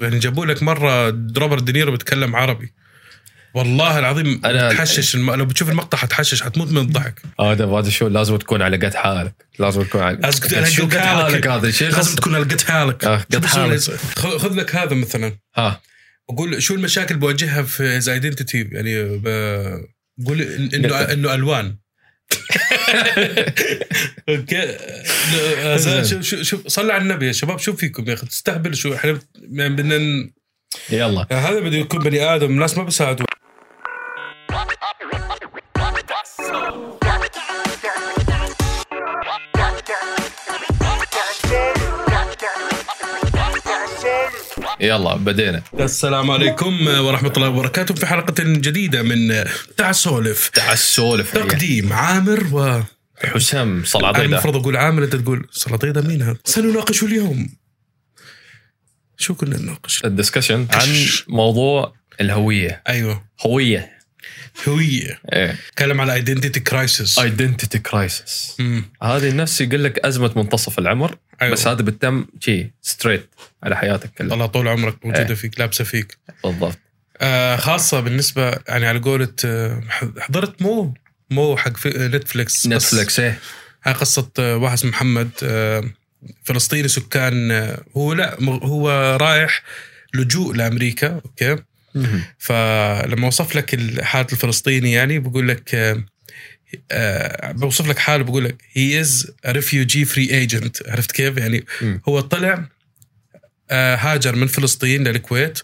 [0.00, 1.08] يعني جابوا لك مرة
[1.38, 2.72] روبرت دينيرو بيتكلم عربي.
[3.54, 5.30] والله العظيم أنا- تحشش الم...
[5.34, 7.22] لو بتشوف المقطع حتحشش حتموت من الضحك.
[7.40, 9.34] هذا هذا شو لازم تكون على قد حالك.
[9.58, 11.46] لازم تكون على قد حالك.
[11.46, 13.04] هذا؟ شيء لازم تكون على قد حالك.
[13.04, 13.80] آه، قد؟ حالك.
[14.16, 15.32] خذ لك هذا مثلا.
[15.56, 15.80] ها
[16.28, 19.18] بقول شو المشاكل بواجهها في از ايدنتيتي يعني
[20.18, 20.42] بقول
[20.74, 21.76] انه إنه ألوان.
[24.28, 24.76] أوكي.
[25.32, 29.18] لا، شوف شوف صلوا على النبي يا شباب شوف فيكم يا أخي؟ تستهبل شو إحنا
[29.52, 30.30] يعني بدنا
[30.90, 31.26] يلا.
[31.32, 33.26] هذا بده يكون بني آدم الناس ما بيساعدوا
[44.80, 45.62] يلا بدينا.
[45.80, 49.44] السلام عليكم ورحمة الله وبركاته في حلقة جديدة من
[49.76, 50.48] تعال سولف.
[50.48, 52.82] تعال سولف تقديم عامر و
[53.24, 57.48] حسام أنا صلعضيدة المفروض أقول عامر أنت تقول سلطيده مين هذا؟ سنناقش اليوم.
[59.16, 62.82] شو كنا نناقش؟ الدسكشن عن موضوع الهوية.
[62.88, 63.24] أيوه.
[63.46, 63.96] هوية.
[64.68, 65.20] هوية.
[65.32, 65.56] إيه.
[65.76, 68.56] تكلم على ايدنتيتي كرايسيس ايدنتيتي كرايسيس
[69.02, 71.16] هذه نفس يقول لك أزمة منتصف العمر.
[71.42, 71.52] أيوة.
[71.52, 73.28] بس هذا بتتم شي ستريت
[73.62, 74.34] على حياتك كلها.
[74.34, 75.34] الله طول عمرك موجودة إيه.
[75.34, 76.18] فيك لابسة فيك.
[76.44, 76.78] بالضبط.
[77.20, 79.82] آه خاصة بالنسبة يعني على قولة آه،
[80.18, 80.94] حضرت Mo
[81.30, 83.38] Mo حق نتفليكس بس نتفلكس إيه.
[83.84, 85.84] هاي قصة آه، واحد اسمه محمد آه،
[86.44, 89.62] فلسطيني سكان آه، هو لا هو رايح
[90.14, 91.56] لجوء لأمريكا أوكي؟
[92.38, 96.04] فلما وصف لك الحالة الفلسطيني يعني بقول لك آه،
[96.90, 101.64] آه، بوصف لك حاله بقول لك he is refugee free agent عرفت كيف يعني.
[102.08, 102.64] هو طلع
[103.70, 105.58] آه، هاجر من فلسطين للكويت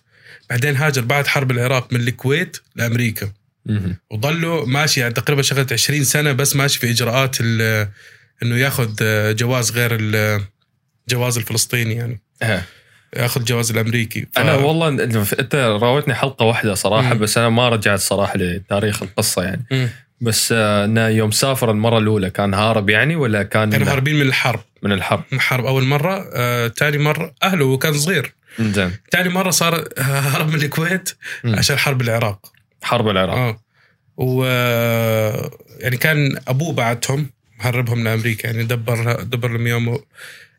[0.51, 3.33] بعدين هاجر بعد حرب العراق من الكويت لأمريكا.
[4.11, 7.41] وظلوا ماشي يعني تقريبا شغله 20 سنة بس ماشي في إجراءات
[8.43, 8.95] إنه ياخذ
[9.35, 12.21] جواز غير الجواز الفلسطيني يعني.
[13.17, 14.39] ياخذ جواز الأمريكي ف...
[14.39, 17.21] أنا والله انت راوتني حلقة واحدة صراحة مم.
[17.21, 19.89] بس أنا ما رجعت صراحة لتاريخ القصة يعني مم.
[20.23, 24.23] بس آه، إنه يوم سافر المرة الأولى كان هارب يعني ولا كان كانوا هاربين من
[24.23, 24.61] الحرب.
[24.83, 25.23] من الحرب.
[25.33, 28.35] من الحرب أول مرة آه، مرة أهله وكان صغير.
[28.61, 31.11] زين ثاني مرة صار هرب من الكويت
[31.45, 31.55] مم.
[31.55, 32.53] عشان حرب العراق.
[32.83, 33.37] حرب العراق.
[33.37, 33.61] آه.
[34.17, 34.45] و
[35.81, 37.31] يعني كان أبوه بعتهم
[37.61, 38.47] هربهم لأمريكا.
[38.47, 39.99] يعني دبر دبر لهم يوم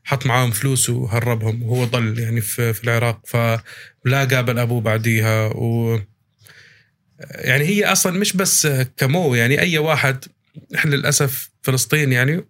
[0.04, 1.64] حط معاهم فلوس وهربهم.
[1.64, 3.20] وهو ضل يعني في, في العراق.
[3.26, 5.46] فلا قابل أبوه بعديها.
[5.46, 6.00] و
[7.20, 10.26] يعني هي أصلا مش بس كمو يعني أي واحد
[10.76, 12.46] إحنا للأسف فلسطين يعني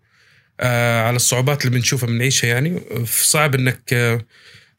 [0.59, 4.21] آه على الصعوبات اللي بنشوفها بنعيشها يعني صعب إنك آه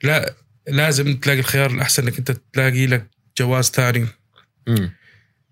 [0.03, 0.34] لا
[0.69, 3.06] لازم تلاقي الخيار الأحسن إنك أنت تلاقي لك
[3.39, 4.06] جواز ثاني.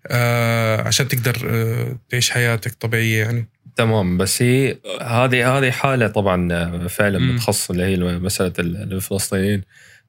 [0.07, 6.87] آه عشان تقدر آه تعيش حياتك طبيعية يعني تمام بس هي هذه هذه حالة طبعا
[6.87, 7.33] فعلا.
[7.33, 9.61] بتخص اللي هي مسألة ال- الفلسطينيين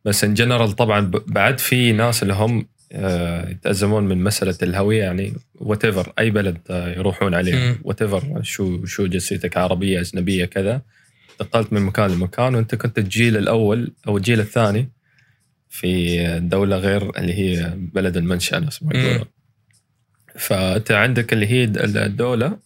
[0.04, 5.32] بس ان جنرال طبعا بعد في ناس اللي هم آه، يتأزمون من مسألة الهوية يعني
[5.54, 5.84] وات
[6.18, 7.78] أي بلد آه، يروحون عليه.
[7.84, 8.02] وات
[8.42, 10.82] شو شو جنسيتك عربية أجنبية كذا.
[11.40, 14.88] انتقلت من مكان لمكان وأنت كنت الجيل الأول أو الجيل الثاني
[15.68, 18.96] في دولة غير اللي هي بلد المنشأ نفس ما.
[18.96, 19.24] يقولون.
[20.36, 22.58] فأنت عندك اللي هي الدولة.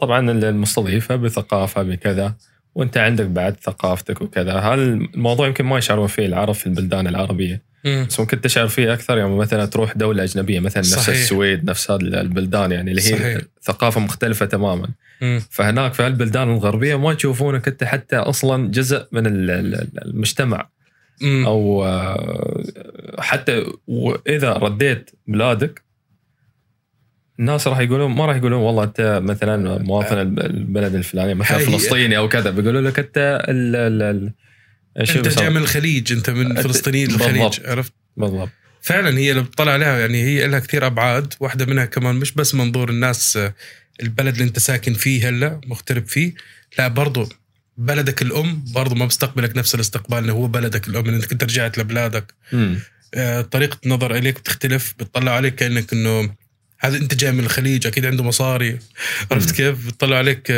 [0.00, 2.34] طبعا المستضيفة بثقافة بكذا.
[2.74, 4.52] وأنت عندك بعد ثقافتك وكذا.
[4.52, 8.06] هذا الموضوع يمكن ما يشعرون فيه العرب في البلدان العربية؟ مم.
[8.08, 11.08] بس ممكن تشعر فيه أكثر يوم مثلا تروح دولة أجنبية مثلا نفس صحيح.
[11.16, 13.38] السويد نفس هذه البلدان يعني اللي هي صحيح.
[13.62, 14.88] ثقافة مختلفة تماما
[15.22, 15.40] مم.
[15.50, 20.68] فهناك في هالبلدان الغربية ما يشوفونك أنت حتى أصلا جزء من ال- ال- المجتمع
[21.22, 21.44] مم.
[21.46, 22.62] أو آه،
[23.18, 25.82] حتى واذا رديت بلادك
[27.38, 32.16] الناس راح يقولون ما راح يقولون والله أنت مثلا مواطن الب- البلد الفلاني مثلا فلسطيني
[32.16, 34.32] أو كذا بيقولوا لك أنت ال ال ال شو
[34.96, 37.60] أنت؟ جاي من الخليج أنت من فلسطينيين الخليج.
[37.64, 38.50] عرفت بالضبط
[38.82, 42.54] فعلا هي اللي بتطلع عليها يعني هي لها كثير أبعاد واحدة منها كمان مش بس
[42.54, 43.54] منظور الناس آه،
[44.02, 46.34] البلد اللي أنت ساكن فيه هلأ مغترب فيه
[46.78, 47.28] لا برضو
[47.76, 52.34] بلدك الأم برضو ما بيستقبلك نفس الاستقبال اللي هو بلدك الأم إنك أنت رجعت لبلادك
[52.52, 52.78] مم.
[53.14, 56.34] آه، طريقة النظر إليك بتختلف بتطلع عليك كأنك إنه
[56.78, 58.78] هذا أنت جاي من الخليج أكيد عنده مصاري
[59.30, 60.52] عرفت كيف بتطلع عليك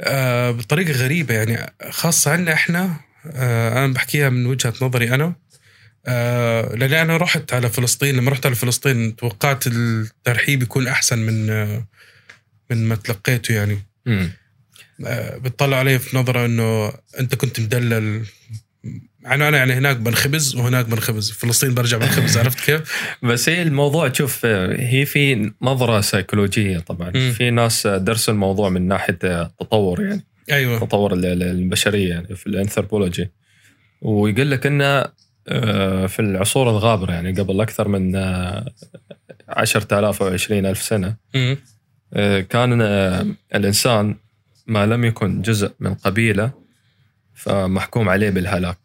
[0.00, 5.34] آه، بطريقة غريبة يعني خاصة عنا إحنا آه، أنا بحكيها من وجهة نظري أنا.
[6.06, 11.50] آه، لاني أنا رحت على فلسطين لما رحت على فلسطين توقعت الترحيب يكون أحسن من
[11.50, 11.86] آه،
[12.70, 13.78] من ما تلقيته يعني.
[15.06, 18.26] آه، بتطلع علي في نظرة إنه أنت كنت مدلل.
[19.26, 24.12] أنا أنا يعني هناك بنخبز وهناك بنخبز فلسطين برجع بنخبز عرفت كيف؟ بس هي الموضوع
[24.12, 27.32] شوف هي في نظرة سيكولوجية طبعا مم.
[27.32, 32.46] في ناس درسوا الموضوع من ناحية التطور يعني أيوه تطور ال- ال- البشرية يعني في
[32.46, 33.30] الأنثروبولوجي
[34.02, 35.04] ويقول لك إنه
[35.48, 38.66] آه، في العصور الغابرة يعني قبل أكثر من آه،
[39.48, 41.56] 10000 أو 20000 سنة مم.
[42.14, 44.16] آه، كان آه، الإنسان
[44.66, 46.50] ما لم يكن جزء من قبيلة
[47.38, 48.78] فمحكوم عليه بالهلاك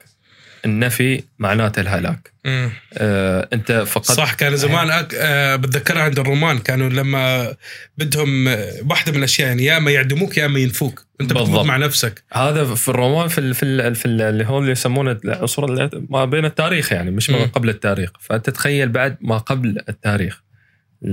[0.66, 2.70] النفي معناته الهلاك مم.
[2.94, 5.16] آه، انت فقط صح كان زمان أك...
[5.16, 7.56] آه بتذكرها عند الرومان كانوا لما
[7.98, 8.48] بدهم
[8.90, 11.66] واحدة من الأشياء يعني يا اما يعدموك يا اما ينفوك أنت بتموت.
[11.66, 15.18] مع نفسك هذا في الرومان في ال في, ال في ال اللي هو اللي يسمونه
[15.26, 17.46] العصور ما بين التاريخ يعني مش ما.
[17.46, 20.44] قبل التاريخ فأنت تخيل بعد ما قبل التاريخ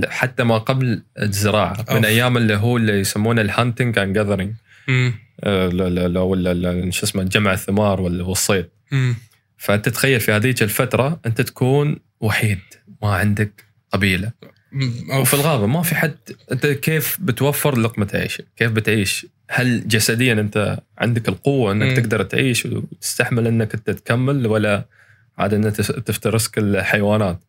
[0.07, 2.05] حتى ما قبل الزراعة من أوف.
[2.05, 4.53] أيام اللي هو اللي يسمونه ال hunting and gathering.
[5.45, 8.65] ولا شو اسمه جمع الثمار وال- والصيد.
[9.57, 12.59] فأنت تخيل في هذيك الفترة أنت تكون وحيد
[13.01, 14.31] ما عندك قبيلة.
[15.13, 16.17] وفي الغابة ما في حد.
[16.51, 21.95] أنت كيف بتوفر لقمة عيش؟ كيف بتعيش؟ هل جسديا أنت عندك القوة أنك مم.
[22.03, 24.85] تقدر تعيش وتستحمل أنك انت تكمل ولا
[25.37, 27.39] عاد انك تفترسك الحيوانات؟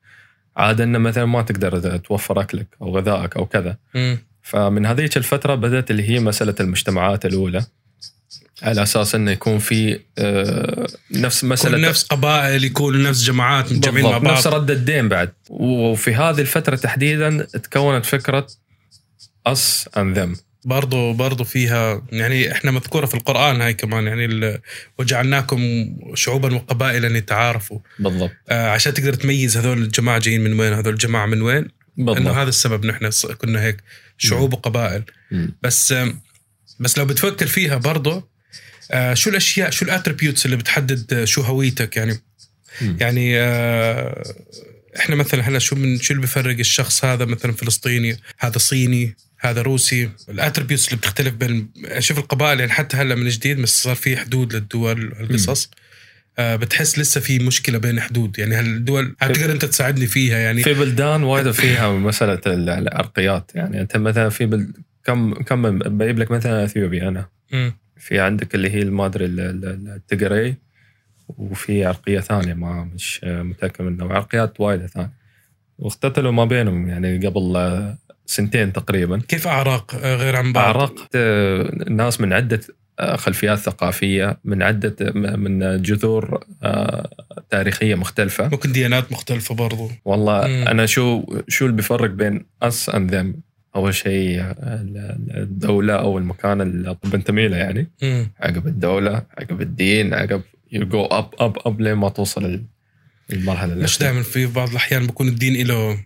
[0.57, 3.77] عاد أنه مثلا ما تقدر توفر أكلك أو غذائك أو كذا.
[3.95, 4.19] مم.
[4.43, 7.65] فمن هذيك الفترة بدأت اللي هي مسألة المجتمعات الأولى.
[8.63, 14.19] على أساس إنه يكون في آه، نفس مسألة نفس قبائل يكون نفس جماعات متجمعين مع
[14.19, 15.33] بالضبط نفس بعض رد الدين بعد.
[15.51, 18.47] وفي هذه الفترة تحديدا تكونت فكرة
[19.49, 20.39] us and them.
[20.65, 24.61] برضو برضو فيها يعني إحنا مذكورة في القرآن هاي كمان يعني
[24.99, 25.61] وجعلناكم
[26.15, 27.79] شعوبا وقبائل لتعارفوا.
[27.99, 28.31] بالضبط.
[28.49, 31.69] آه عشان تقدر تميز هذول الجماعة جايين من وين هذول الجماعة من وين.
[31.99, 33.77] إنه بالضبط هذا السبب نحن كنا هيك
[34.19, 35.03] شعوب وقبائل.
[35.63, 35.95] بس
[36.81, 38.32] بس لو بتفكر فيها برضه
[38.91, 42.19] آه، شو الاشياء شو ال attributes اللي بتحدد آه، شو هويتك؟ يعني.
[43.01, 44.23] يعني آه،
[44.97, 49.63] إحنا مثلا هلأ شو من شو اللي بيفرق الشخص هذا مثلا فلسطيني هذا صيني هذا
[49.63, 51.69] روسي؟ ال attributes اللي بتختلف بين
[51.99, 55.71] شوف القبائل يعني حتى هلأ من جديد بس صار في حدود للدول القصص.
[56.39, 58.39] آه، بتحس لسه في مشكلة بين حدود.
[58.39, 63.81] يعني هالدول تقدر أنت تساعدني فيها؟ يعني في بلدان وايد فيها مسألة ال- العرقيات يعني
[63.81, 67.29] أنت مثلا في بلد كم كم بجيب لك مثلا إثيوبيا أنا.
[68.03, 70.55] في عندك اللي هي ما ادري ال- ال- التقري
[71.29, 75.13] وفي عرقية ثانية ما مش متأكد منها وعرقيات وايد ثانية.
[75.79, 79.23] واختتلوا ما بينهم يعني قبل آه، سنتين تقريبا.
[79.29, 82.61] كيف أعراق آه، غير عن بعض؟ أعراق آه، ناس من عدة
[83.01, 87.11] آه، خلفيات ثقافية من عدة من جذور آه،
[87.51, 88.49] تاريخية مختلفة.
[88.49, 89.89] ممكن ديانات مختلفة برضو.
[90.05, 90.65] والله مم.
[90.69, 93.27] أنا شو شو اللي بيفرق بين us and them
[93.77, 94.41] أول شيء
[95.35, 97.91] الدولة أو المكان اللي بنتمي له يعني.
[98.41, 100.43] عقب الدولة عقب الدين عقب
[100.75, 102.65] you go up up up لين ما توصل ال-
[103.33, 103.99] المرحلة مش.
[103.99, 105.99] دائما في بعض الأحيان بكون الدين له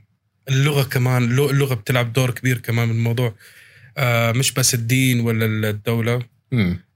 [0.49, 3.35] اللغة كمان اللغة بتلعب دور كبير كمان من الموضوع
[3.99, 6.23] آه مش بس الدين ولا الدولة.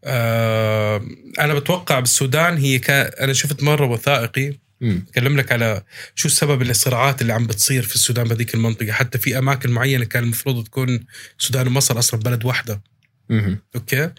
[0.05, 1.03] آه
[1.41, 4.53] أنا بتوقع بالسودان هي كا أنا شفت مرة وثائقي.
[4.81, 5.83] بكلم لك على
[6.15, 8.93] شو السبب الصراعات اللي عم بتصير في السودان بهذيك المنطقة.
[8.93, 11.01] حتى في أماكن معينة كان المفروض تكون
[11.41, 12.83] السودان ومصر أصلا بلد واحدة.
[13.29, 13.59] مم.
[13.77, 14.11] أوكي؟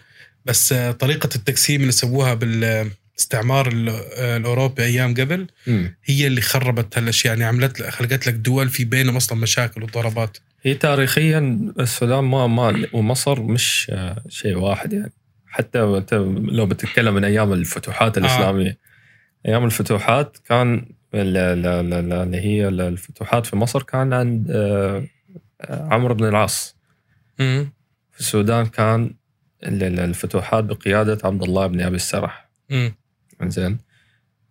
[0.44, 5.96] بس آه طريقة التقسيم اللي سووها بالاستعمار ال- آه، الأوروبي أيام قبل مم.
[6.04, 7.32] هي اللي خربت هالأشياء.
[7.32, 10.38] يعني عملت خلقت لك دول في بينهم أصلا مشاكل وضربات.
[10.62, 15.12] هي تاريخيا السودان ما ما ومصر مش آه، شيء واحد يعني.
[15.46, 18.70] حتى لو بتتكلم من أيام الفتوحات الإسلامية.
[18.70, 18.91] آه.
[19.48, 20.74] أيام الفتوحات كان
[21.14, 25.04] ال- ال- ال- ال- اللي هي الفتوحات في مصر كان عند آه،
[25.70, 26.76] عمرو بن العاص.
[28.12, 29.14] في السودان كان
[29.64, 32.48] ال- ال- الفتوحات بقيادة عبد الله بن أبي السرح.
[33.42, 33.78] زين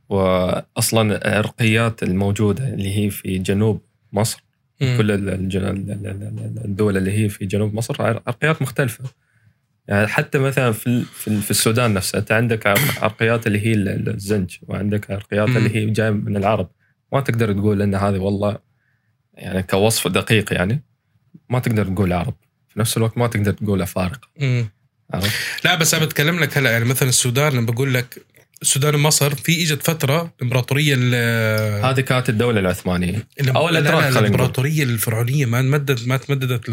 [0.10, 3.82] واصلا العرقيات الموجودة اللي هي في جنوب
[4.14, 4.44] مصر
[4.98, 5.12] كل
[6.66, 9.04] الدول اللي هي في جنوب مصر عر- عرقيات مختلفة.
[9.92, 13.74] يعني حتى مثلا في في ال- في السودان نفسها أنت عندك عرق- عرقيات اللي هي
[13.74, 15.48] ال- ال- الزنج وعندك عرقيات.
[15.58, 16.70] اللي هي جاية من العرب
[17.14, 18.58] ما تقدر تقول إن هذه والله
[19.34, 20.84] يعني كوصف دقيق يعني
[21.50, 22.34] ما تقدر تقول عرب
[22.70, 24.28] في نفس الوقت ما تقدر تقول أفارقة؟
[25.66, 28.26] لا بس أنا بتكلم لك هلا يعني مثلا السودان لما بقول لك
[28.62, 33.28] السودان ومصر في إجت فترة الامبراطوريه ال- هذه كانت الدولة العثمانية
[33.94, 34.18] خلينا نقول.
[34.26, 36.70] الإمبراطورية الفرعونية ما تمدد ما تمددت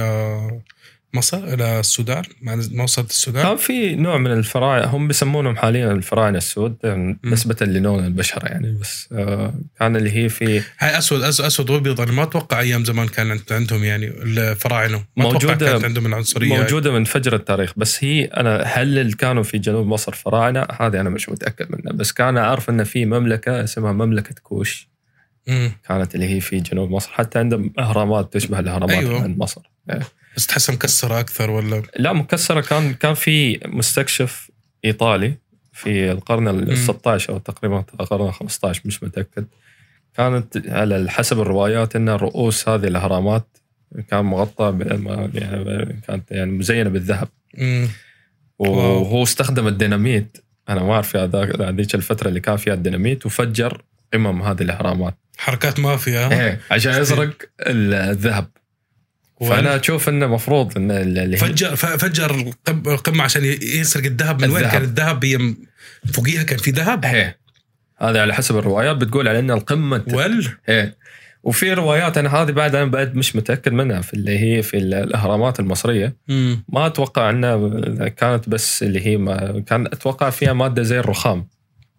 [1.14, 6.38] لمصر إلى السودان؟ ما وصلت السودان؟ كان في نوع من الفراعنة هم بيسمونهم حاليا الفراعنة
[6.38, 11.46] السود يعني نسبة للون البشره يعني بس آه، كان اللي هي في هاي أسود اسود,
[11.46, 15.04] أسود وأبيض أنا ما أتوقع أيام زمان كان عند- عندهم يعني الفراعنة.
[15.16, 16.56] ما موجودة- كانت عندهم العنصرية.
[16.58, 21.00] موجودة من فجر التاريخ بس هي أنا هل اللي كانوا في جنوب مصر فراعنة؟ هذه
[21.00, 24.88] أنا مش متأكد منها بس كان أعرف إن في مملكة اسمها مملكة كوش.
[25.46, 25.72] مم.
[25.88, 29.22] كانت اللي هي في جنوب مصر حتى عندهم أهرامات تشبه الأهرامات أيوة.
[29.22, 29.60] عند مصر.
[30.38, 32.60] بس تحسها مكسرة أكثر ولا؟ لا مكسرة.
[32.60, 34.50] كان كان في مستكشف
[34.84, 35.34] إيطالي
[35.72, 39.46] في القرن ال 16 أو تقريبا القرن ال 15 مش متأكد.
[40.16, 43.46] كانت على حسب الروايات إن رؤوس هذه الأهرامات
[44.10, 44.78] كان مغطى
[45.34, 47.28] يعني كانت يعني مزينة بالذهب.
[47.54, 47.88] مم.
[48.58, 50.36] وهو استخدم الديناميت.
[50.68, 55.14] أنا ما أعرف هذيك الفترة اللي كان فيها الديناميت وفجر قمم هذه الأهرامات.
[55.38, 58.46] حركات مافيا؟ إيه عشان يسرق ال- الذهب.
[59.40, 64.50] فأنا أشوف إنه المفروض ان ال- اللي فجر فجر القم- القمة عشان يسرق الذهب من
[64.50, 64.68] وين.
[64.68, 65.24] كان الذهب.
[65.24, 65.56] هي م-
[66.12, 67.38] فوقيها كان في ذهب؟ إيه.
[67.98, 70.96] هذا على حسب الروايات بتقول على إن القمة ول إيه.
[71.42, 74.94] وفي روايات أنا هذه بعد أنا بعد مش متأكد منها في اللي هي في ال-
[74.94, 76.16] الأهرامات المصرية.
[76.28, 76.64] مم.
[76.68, 81.48] ما أتوقع إنها كانت بس اللي هي ما كان أتوقع فيها مادة زي الرخام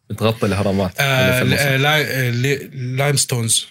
[0.10, 0.92] بتغطي الأهرامات.
[1.00, 1.76] آه اللي في مصر.
[1.78, 2.62] لا-
[2.98, 3.68] limestones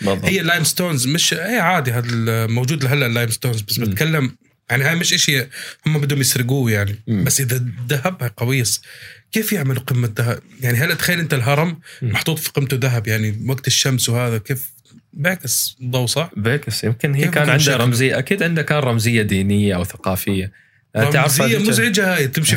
[0.00, 0.24] بالضبط.
[0.24, 3.84] هي ال limestones مش هي عادي هذا موجود لهلا ال limestones بس مم.
[3.84, 4.36] بتكلم
[4.70, 5.46] يعني هاي مش إشي
[5.86, 7.24] هم بدهم يسرقوه يعني مم.
[7.24, 8.82] بس إذا الذهب قويس
[9.32, 12.10] كيف يعملوا قمة ذهب؟ يعني هلأ تخيل أنت الهرم مم.
[12.10, 14.70] محطوط في قمته ذهب يعني وقت الشمس وهذا كيف
[15.12, 19.84] بيعكس ضوء صح؟ بس يمكن هي كان عندها؟ رمزية أكيد عندها كان رمزية دينية أو
[19.84, 20.52] ثقافية
[20.96, 22.56] رمزية مزعجة هاي تمشي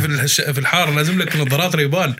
[0.53, 2.13] في الحارة لازم لك نظارات ريبان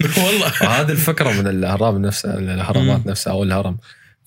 [0.16, 3.10] والله هذه الفكرة من الاهرام نفسها الاهرامات مم.
[3.10, 3.76] نفسها أو الهرم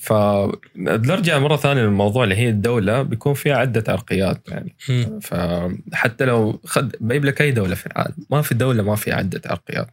[0.01, 4.75] فنرجع مرة ثانية للموضوع اللي هي الدولة بيكون فيها عدة عرقيات يعني.
[5.21, 9.41] فحتى لو خد بجيب لك أي دولة في العالم ما في دولة ما فيها عدة
[9.45, 9.87] عرقيات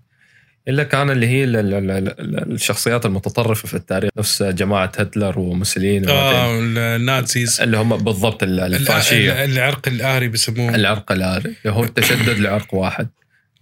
[0.69, 5.39] إلا كان اللي هي ال- ال- ال- ال- الشخصيات المتطرفة في التاريخ نفس جماعة هتلر
[5.39, 6.79] وموسوليني وهذين.
[6.79, 9.45] آه النازيز اللي هم بالضبط ال- الفاشية.
[9.45, 13.09] ال- العرق الآري بيسموه العرق الآري اللي هو التشدد لعرق واحد.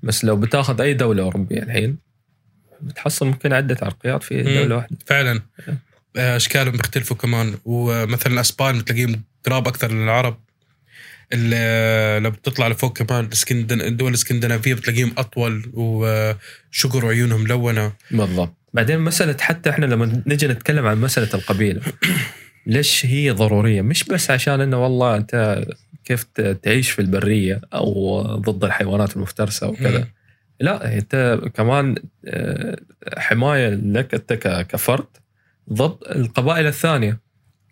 [0.02, 1.98] بس لو بتاخذ أي دولة أوروبية الحين
[2.80, 4.42] بتحصل ممكن عدة عرقيات في.
[4.42, 4.96] دولة واحدة.
[5.06, 5.40] فعلا.
[5.68, 5.74] آه،
[6.16, 7.54] أشكالهم بيختلفوا كمان.
[7.64, 10.38] ومثلا الاسبان بتلاقيهم قراب أكثر للعرب
[12.23, 13.28] لو بتطلع لفوق كمان.
[13.70, 18.54] الدول الإسكندنافية بتلاقيهم أطول وشقر وعيونهم ملونه بالضبط.
[18.75, 21.80] بعدين مسألة حتى إحنا لما نجي نتكلم عن مسألة القبيلة
[22.66, 25.64] ليش هي ضرورية؟ مش بس عشان إنه والله أنت
[26.04, 26.25] كيف
[26.62, 30.08] تعيش في البرية أو ضد الحيوانات المفترسة وكذا.
[30.61, 31.94] لا أنت كمان
[32.26, 32.76] آه،
[33.16, 34.32] حماية لك أنت
[34.70, 35.06] كفرد
[35.73, 37.20] ضد القبائل الثانية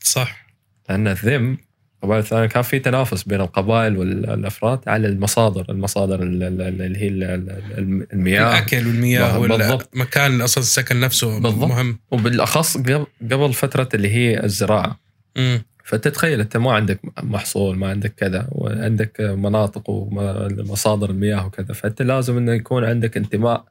[0.01, 0.47] صح
[0.89, 1.59] لأن الذم
[1.97, 6.99] القبائل الثانية كان في تنافس بين القبائل والأفراد على المصادر المصادر ال- ال- ال- اللي
[6.99, 9.89] هي ال- ال- المياه الأكل والمياه بالضبط.
[9.95, 11.69] والمكان أصلا السكن نفسه بالضبط.
[11.71, 15.01] مهم وبالأخص قبل قبل فترة اللي هي الزراعة
[15.37, 15.63] مم.
[15.85, 22.37] فتتخيل أنت ما عندك محصول ما عندك كذا وعندك مناطق ومصادر المياه وكذا فأنت لازم
[22.37, 23.65] إنه يكون عندك انتماء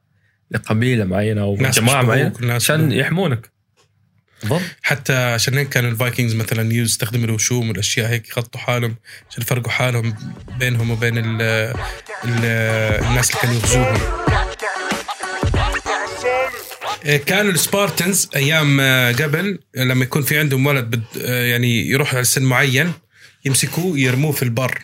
[0.50, 2.92] لقبيلة معينة أو جماعة معينة عشان.
[2.92, 3.50] يحمونك
[4.42, 8.96] بالضبط حتى عشان هيك كانوا الفايكنجز مثلا يستخدموا الوشوم والأشياء هيك يخطوا حالهم
[9.30, 10.16] عشان يفرقوا حالهم
[10.58, 11.42] بينهم وبين ال
[12.24, 12.44] ال
[13.04, 14.24] الناس اللي كانوا يغزوهم.
[17.04, 21.88] إيه، كانوا ال Spartans أيام آه، قبل لما يكون في عندهم ولد بد آه، يعني
[21.88, 22.92] يروح على سن معين
[23.44, 24.78] يمسكوه يرموه في البر.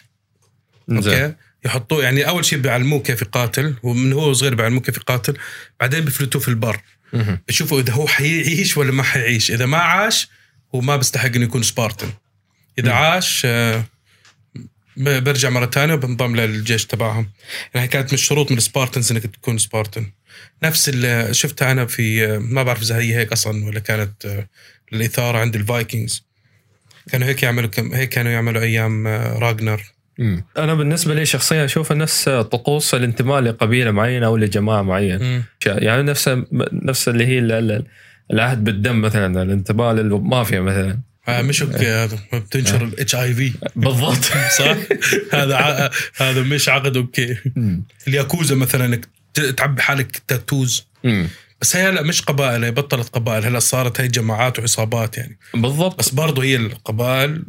[0.90, 5.36] أوكي؟ يحطوه يعني أول شيء بيعلموه كيف يقاتل ومن هو صغير بيعلموه كيف يقاتل
[5.80, 6.80] بعدين بيفلتوه في البر.
[7.12, 7.38] مهم.
[7.48, 9.50] بشوفوا إذا هو حيعيش ولا ما حيعيش.
[9.50, 10.28] إذا ما عاش
[10.74, 12.12] هو ما بيستحق إنه يكون Spartan.
[12.78, 12.96] إذا مم.
[12.96, 13.84] عاش آه،
[14.96, 17.30] برجع مرة ثانية وبنضم للجيش تبعهم.
[17.74, 20.10] يعني كانت من الشروط من ال Spartans إنك تكون Spartan.
[20.62, 24.48] نفس اللي شفتها أنا في آه، ما بعرف إذا هي هيك أصلا ولا كانت آه،
[24.92, 26.24] الإثارة عند ال Vikings
[27.10, 29.82] كانوا هيك يعملوا كم هيك كانوا يعملوا أيام راجنر.
[30.20, 30.44] مم.
[30.58, 36.30] أنا بالنسبة لي شخصيا أشوف نفس طقوس الانتماء لقبيلة معينة أو لجماعة معينه يعني نفس
[36.72, 37.84] نفس اللي هي ال- ال-
[38.32, 40.98] العهد بالدم مثلا الانتماء للمافيا مثلا.
[41.28, 44.24] آه مش أوكي هذا بتنشر ال HIV بالضبط.
[44.58, 44.76] صح؟
[45.32, 47.36] هذا هذا مش عقد أوكي.
[48.08, 49.08] الياكوزا مثلا إنك
[49.56, 50.86] تعبي حالك tattoos.
[51.60, 53.44] بس هي هلا مش قبائل هي بطلت قبائل.
[53.44, 55.38] هلا صارت هي جماعات وعصابات يعني.
[55.54, 55.98] بالضبط.
[55.98, 57.42] بس برضو هي القبائل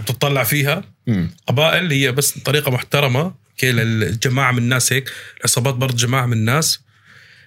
[0.00, 1.30] بتطلع فيها مم.
[1.46, 6.80] قبائل هي بس طريقة محترمة كي للجماعة من الناس هيك العصابات برضو جماعة من الناس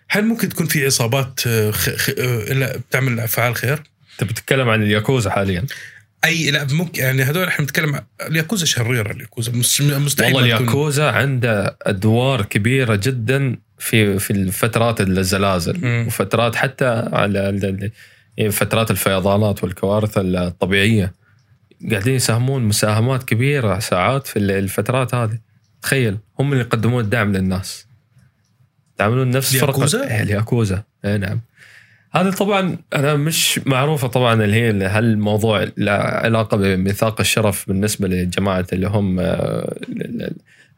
[0.10, 1.90] هل ممكن تكون في عصابات آه، خ...
[1.90, 2.10] خ...
[2.20, 5.66] آه، بتعمل أفعال خير؟ أنت بتتكلم عن الياكوزا حاليا
[6.26, 11.78] أي لا ممكن يعني هذول إحنا بنتكلم عن- الياكوزا شريرة الياكوزا مستحيل والله الياكوزا عنده
[11.82, 16.04] أدوار كبيرة جدا في في الفترات الزلازل مم.
[16.08, 17.92] وفترات حتى على ال-
[18.52, 21.14] فترات الفيضانات والكوارث الطبيعية
[21.92, 25.38] قاعدين يساهمون مساهمات كبيرة ساعات في ال- الفترات هذه.
[25.82, 27.88] تخيل هم اللي يقدمون الدعم للناس.
[29.00, 29.80] يعملون نفس فرق
[30.22, 31.42] الياكوزا؟ إيه، اي نعم.
[32.12, 38.08] هذا طبعا أنا مش معروفة طبعا اللي هي هل الموضوع له علاقة بميثاق الشرف بالنسبة
[38.08, 39.76] لجماعة اللي هم آه،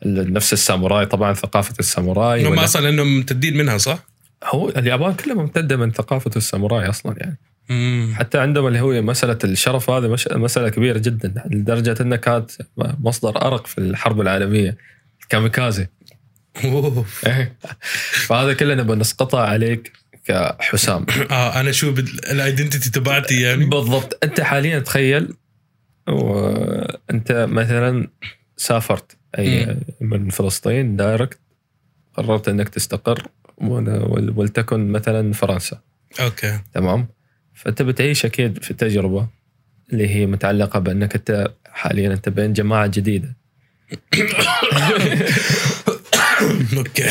[0.05, 3.99] نفس الساموراي طبعا ثقافة الساموراي هم أصلا إنهم ممتدين منها صح؟
[4.43, 7.37] هو اليابان كلها ممتدة من ثقافة الساموراي أصلا يعني.
[8.13, 13.41] حتى عندهم اللي هو مسألة الشرف هذه مش مسألة كبيرة جدا لدرجة انها كانت مصدر
[13.47, 14.77] أرق في الحرب العالمية
[15.29, 15.87] كاميكازي.
[17.27, 17.55] إيه.
[18.27, 19.91] فهذا كله نبغى نسقطه عليك
[20.25, 21.05] كحسام.
[21.31, 21.89] آه أنا شو
[22.31, 23.65] ال identity تبعتي يعني.
[23.65, 24.19] بالضبط.
[24.23, 25.33] أنت حاليا تخيل
[26.07, 28.07] وانت مثلا
[28.57, 31.39] سافرت أي من فلسطين direct
[32.17, 33.27] قررت إنك تستقر
[33.57, 35.79] ول- ولتكن مثلا فرنسا.
[36.19, 36.59] أوكي.
[36.73, 37.07] تمام؟
[37.55, 39.27] فأنت بتعيش أكيد في تجربة
[39.93, 43.35] اللي هي متعلقة بأنك أنت حاليا أنت بين جماعة جديدة.
[46.77, 47.09] أوكي.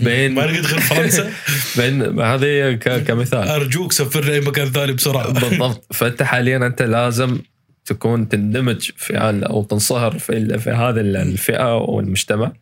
[0.00, 1.32] بين ما نقدر غير فرنسا؟
[1.78, 2.72] بين هذه
[3.06, 3.48] كمثال.
[3.48, 5.32] أرجوك سفرني اي مكان ثاني بسرعة.
[5.32, 5.94] بالضبط.
[5.94, 7.38] فأنت حاليا أنت لازم
[7.84, 12.52] تكون تندمج في أو تنصهر في في هذه ال- الفئة والمجتمع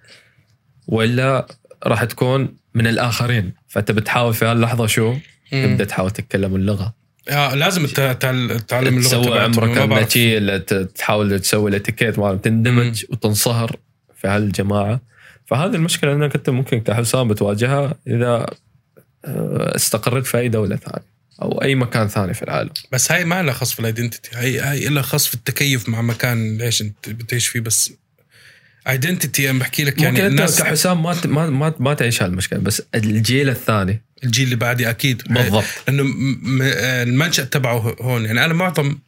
[0.86, 1.46] ولا
[1.86, 3.52] راح تكون من الآخرين.
[3.68, 5.14] فأنت بتحاول في هاللحظة شو؟
[5.52, 6.94] تبدأ تحاول تتكلم اللغة.
[7.28, 8.50] آه لازم تتعلم
[8.98, 9.38] اللغة تسوي.
[9.40, 9.78] عمرك
[10.58, 13.76] ت- تحاول تسوي الاتيكيت مال تندمج وتنصهر
[14.16, 15.00] في هالجماعة.
[15.46, 18.46] فهذه المشكلة انك انت ممكن كحسام بتواجهها إذا
[19.24, 21.10] آه، استقريت في أي دولة ثانية
[21.42, 22.70] أو أي مكان ثاني في العالم.
[22.92, 26.02] بس هاي ما لها خص في ال identity هاي هاي لها خص في التكيف مع
[26.02, 27.92] مكان إيش أنت بتعيش فيه بس
[28.88, 32.58] identity أنا بحكي لك يعني ممكن أنت الناس كحسام ما ما ما, ما تعيش هالمشكلة
[32.58, 34.02] بس الجيل الثاني.
[34.24, 35.22] الجيل اللي بعدي أكيد.
[35.30, 35.64] بالضبط.
[35.88, 38.24] لأنه م- م- المنشأ تبعه هون.
[38.24, 38.98] يعني أنا معظم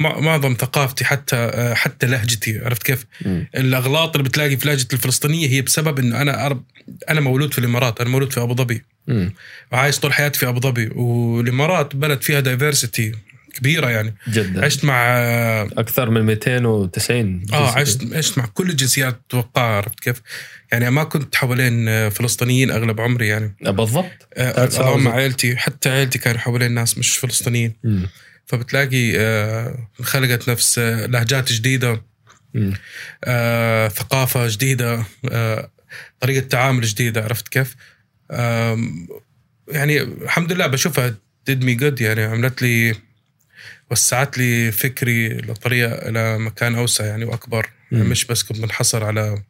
[0.00, 3.48] مع- معظم ثقافتي حتى حتى لهجتي عرفت كيف؟ مم.
[3.56, 6.62] الأغلاط اللي بتلاقي في لهجة الفلسطينية هي بسبب إنه أنا أرب
[7.08, 8.00] أنا مولود في الإمارات.
[8.00, 8.82] أنا مولود في أبو ظبي.
[9.72, 10.88] وعايش طول حياتي في أبو ظبي.
[10.94, 13.12] والإمارات بلد فيها دايفرسيتي
[13.58, 15.04] كبيرة يعني جدا عشت مع
[15.78, 17.70] أكثر من 290 آه.
[17.78, 20.22] عشت عشت مع كل الجنسيات أتوقع عرفت كيف؟
[20.72, 25.56] يعني ما كنت حوالين آه، فلسطينيين أغلب عمري يعني بالضبط آه، That's اللهم how- عائلتي
[25.56, 27.74] حتى عائلتي كانوا حوالين ناس مش فلسطينيين.
[28.46, 32.02] فبتلاقي آه، انخلقت نفس آه، لهجات جديدة.
[33.24, 35.70] آه، ثقافة جديدة آه،
[36.20, 37.76] طريقة تعامل جديدة عرفت كيف؟
[39.68, 41.14] يعني الحمد لله بشوفها
[41.50, 42.94] did me good يعني عملت لي
[43.90, 48.10] وسعت لي فكري لطريقة إلى مكان أوسع يعني وأكبر مم.
[48.10, 49.42] مش بس كنت منحصر على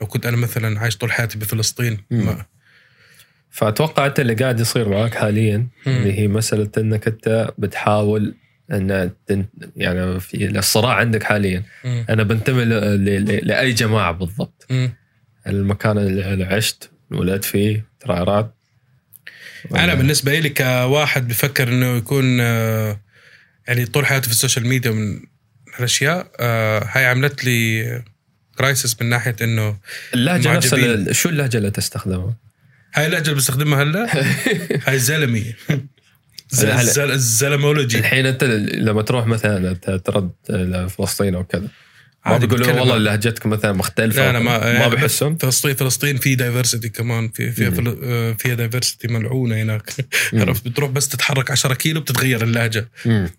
[0.00, 1.98] لو كنت أنا مثلا عايش طول حياتي بفلسطين.
[2.10, 2.44] ما
[3.50, 5.56] فأتوقع أنت اللي قاعد يصير معك حاليا
[5.86, 5.92] مم.
[5.96, 8.34] اللي هي مسألة إنك أنت بتحاول
[8.72, 12.04] إن تن- يعني في الصراع عندك حاليا مم.
[12.10, 14.92] أنا بنتمي ل- ل- ل- لأي جماعة بالضبط مم.
[15.46, 18.54] المكان اللي عشت ولدت فيه ترعرعت
[19.74, 23.00] أنا بالنسبة لي كواحد بفكر إنه يكون آه،
[23.68, 25.20] يعني طول حياته في ال social media من
[25.78, 28.02] الاشياء آه، هاي عملت لي
[28.58, 29.76] crisis من ناحية إنه
[30.14, 32.36] اللهجة نفسها شو اللهجة اللي تستخدمها؟
[32.94, 34.08] هاي اللهجة اللي بستخدمها هلأ
[34.86, 35.54] هاي زلمي
[36.98, 38.44] الزلمولوجي الحين أنت
[38.74, 41.68] لما تروح مثلا ترد لفلسطين أو كذا
[42.26, 46.34] ما بيقولوا والله لهجتك مثلا مختلفة لا لا ما ما يعني بيحسون فلسطين فلسطين في
[46.34, 47.94] diversity كمان في فيها.
[48.02, 49.90] آه، فيها diversity ملعونة هناك.
[50.34, 53.30] عرفت بتروح بس تتحرك 10 كيلو بتتغير اللهجة مم.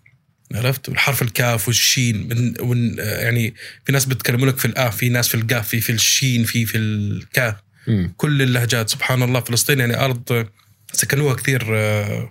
[0.54, 5.28] عرفت والحرف الكاف والشين من ون يعني في ناس بيتكلموا لك في الآ في ناس
[5.28, 8.12] في القاف في في الشين في في الكا مم.
[8.16, 10.46] كل اللهجات سبحان الله فلسطين يعني أرض
[10.92, 12.28] سكنوها كثير آه،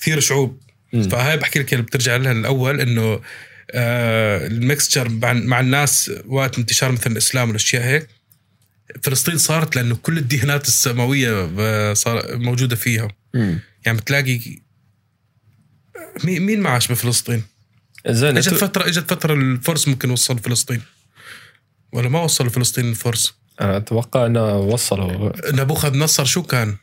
[0.00, 0.60] كثير شعوب.
[1.10, 3.20] فهاي بحكي لك اللي بترجع لها الأول إنه
[3.70, 8.08] آه، ال mixture مع, مع الناس وقت انتشار مثلا الإسلام والأشياء هيك
[9.02, 13.58] فلسطين صارت لأنه كل الديانات السماوية آه، صار موجودة فيها مم.
[13.86, 14.40] يعني بتلاقي
[16.24, 17.42] مين مين ما عاش بفلسطين؟
[18.06, 20.82] زين إجت فتره إجت فترة الفرس ممكن وصلوا فلسطين.
[21.92, 23.34] ولا ما وصلوا فلسطين الفرس.
[23.60, 25.32] أنا أتوقع إنه وصلوا.
[25.52, 26.76] نبوخذ نصر شو كان؟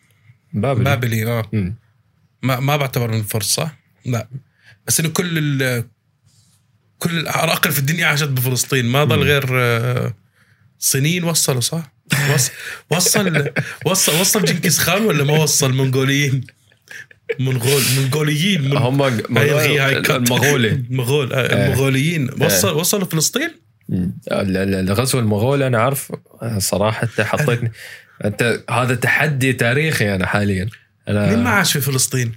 [0.54, 1.74] بابل بابلي آه.
[2.44, 4.28] ما ما بعتبر من الفرس صح؟ لا.
[4.88, 5.84] بس إنه كل ال
[7.00, 8.86] كل العراقل في الدنيا عاشت بفلسطين.
[8.86, 9.24] ما ضل.
[9.24, 10.14] غير آه،
[10.80, 11.92] صينيين وصلوا صح؟
[12.34, 12.52] وصل
[12.90, 13.52] وصل
[13.86, 16.48] وصل وصل جنكيز خان ولا ما وصل؟ منغوليين
[17.40, 19.98] منغول منغوليين من هم هاي.
[19.98, 20.84] المغولي.
[20.90, 21.68] مغول آه، آه.
[21.68, 22.30] المغوليين.
[22.42, 23.50] وصل وصلوا فلسطين؟
[24.32, 26.12] الغزو المغولي أنا عارف
[26.58, 27.72] صراحة أنت حطيتني
[28.26, 30.70] انت هذا تحدي تاريخي أنا حاليا.
[31.08, 32.32] أنا مين ما عاش في فلسطين؟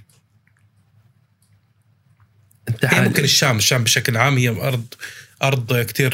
[2.69, 4.85] أنت هي حاليا ممكن الشام الشام بشكل عام هي ارض
[5.43, 6.11] أرض كثير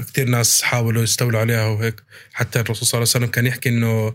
[0.00, 2.02] كثير ناس حاولوا يستولوا عليها وهيك.
[2.32, 4.14] حتى الرسول صلى الله عليه وسلم كان يحكي إنه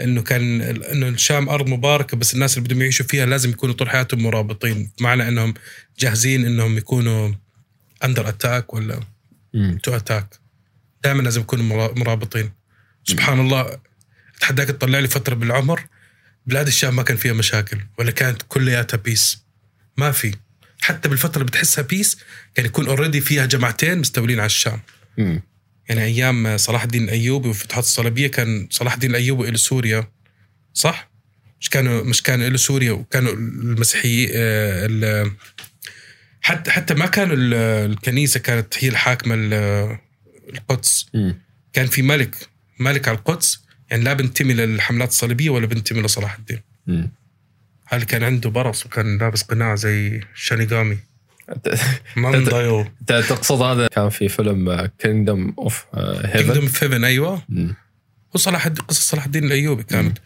[0.00, 3.90] إنه كان إنه الشام أرض مباركة بس الناس اللي بدهم يعيشوا فيها لازم يكونوا طول
[3.90, 4.90] حياتهم مرابطين.
[5.00, 5.54] معنى إنهم
[5.98, 7.32] جاهزين إنهم يكونوا
[8.04, 9.00] under attack ولا.
[9.82, 10.26] to attack
[11.04, 12.50] دائما لازم يكونوا مرا- مرابطين.
[13.04, 13.78] سبحان الله
[14.36, 15.86] اتحداك تطلع لي فترة بالعمر
[16.46, 19.44] بلاد الشام ما كان فيها مشاكل ولا كانت كلياتها peace
[19.96, 20.34] ما في.
[20.80, 22.18] حتى بالفترة اللي بتحسها peace
[22.54, 24.80] كان يكون already فيها جماعتين مستولين على الشام.
[25.88, 30.08] يعني أيام صلاح الدين الأيوبي والفتوحات الصليبية كان صلاح الدين الأيوبي له سوريا
[30.74, 31.10] صح؟
[31.60, 35.30] مش كانوا مش كانوا له سوريا وكانوا المسيحيين آه،
[36.40, 37.54] حتى حتى ما كانوا ال-
[37.90, 39.98] الكنيسة كانت هي الحاكمة ال-
[40.54, 41.06] القدس.
[41.72, 42.36] كان في ملك
[42.80, 46.60] ملك على القدس يعني لا بنتمي للحملات الصليبية ولا بنتمي لصلاح الدين.
[47.86, 50.98] هل كان عنده برص وكان لابس قناع زي شانيغامي
[53.00, 57.34] أنت تقصد هذا كان في فيلم Kingdom of Heaven Kingdom Heaven أيوه.
[57.34, 60.18] هو صلاح الدين قصة صلاح الدين الأيوبي كانت.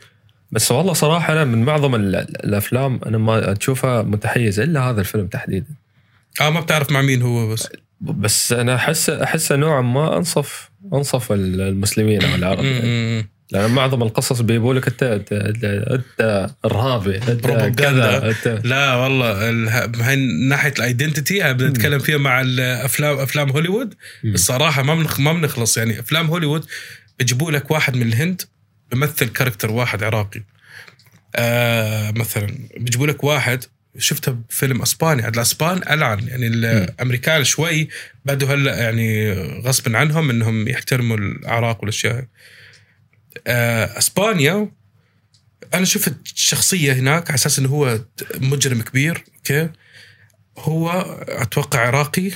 [0.52, 5.26] بس والله صراحة أنا من معظم ال- الأفلام أنا ما أشوفها متحيزه إلا هذا الفيلم
[5.26, 5.66] تحديدا.
[6.40, 7.68] آه ما بتعرف مع مين هو بس.
[8.00, 12.64] بس أنا احس احسه نوعا ما انصف أنصف المسلمين أو العرب.
[12.64, 13.28] يعني.
[13.52, 17.46] لأن معظم القصص بيقول لك انت انت أنت, ارهابي أنت.
[17.78, 18.18] كذا
[18.64, 19.68] لا والله ال-
[20.02, 20.16] هاي
[20.48, 23.94] ناحية ال identity بدنا نتكلم فيها مع الافلام افلام هوليوود.
[24.24, 25.78] الصراحة ما ما بنخلص.
[25.78, 26.64] يعني أفلام هوليوود
[27.18, 28.42] بيجيبوا لك واحد من الهند
[28.92, 30.42] بيمثل character واحد عراقي.
[31.36, 33.64] آه مثلا بيجيبوا لك واحد
[33.98, 36.28] شفتها بفيلم أسباني عاد الاسبان ألعن.
[36.28, 37.88] يعني الأمريكان شوي
[38.24, 42.24] بدوا هلأ يعني غصبا عنهم إنهم يحترموا العراق والأشياء
[43.46, 44.70] اسبانيا.
[45.74, 48.00] أنا شفت شخصية هناك على أساس انه هو
[48.40, 49.68] مجرم كبير أوكي؟
[50.59, 50.90] هو
[51.29, 52.31] أتوقع عراقي.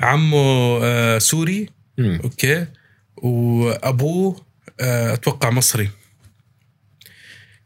[0.00, 2.20] عمه آه سوري مم.
[2.24, 2.66] أوكي؟
[3.16, 4.44] وابوه
[4.80, 5.90] آه، أتوقع مصري.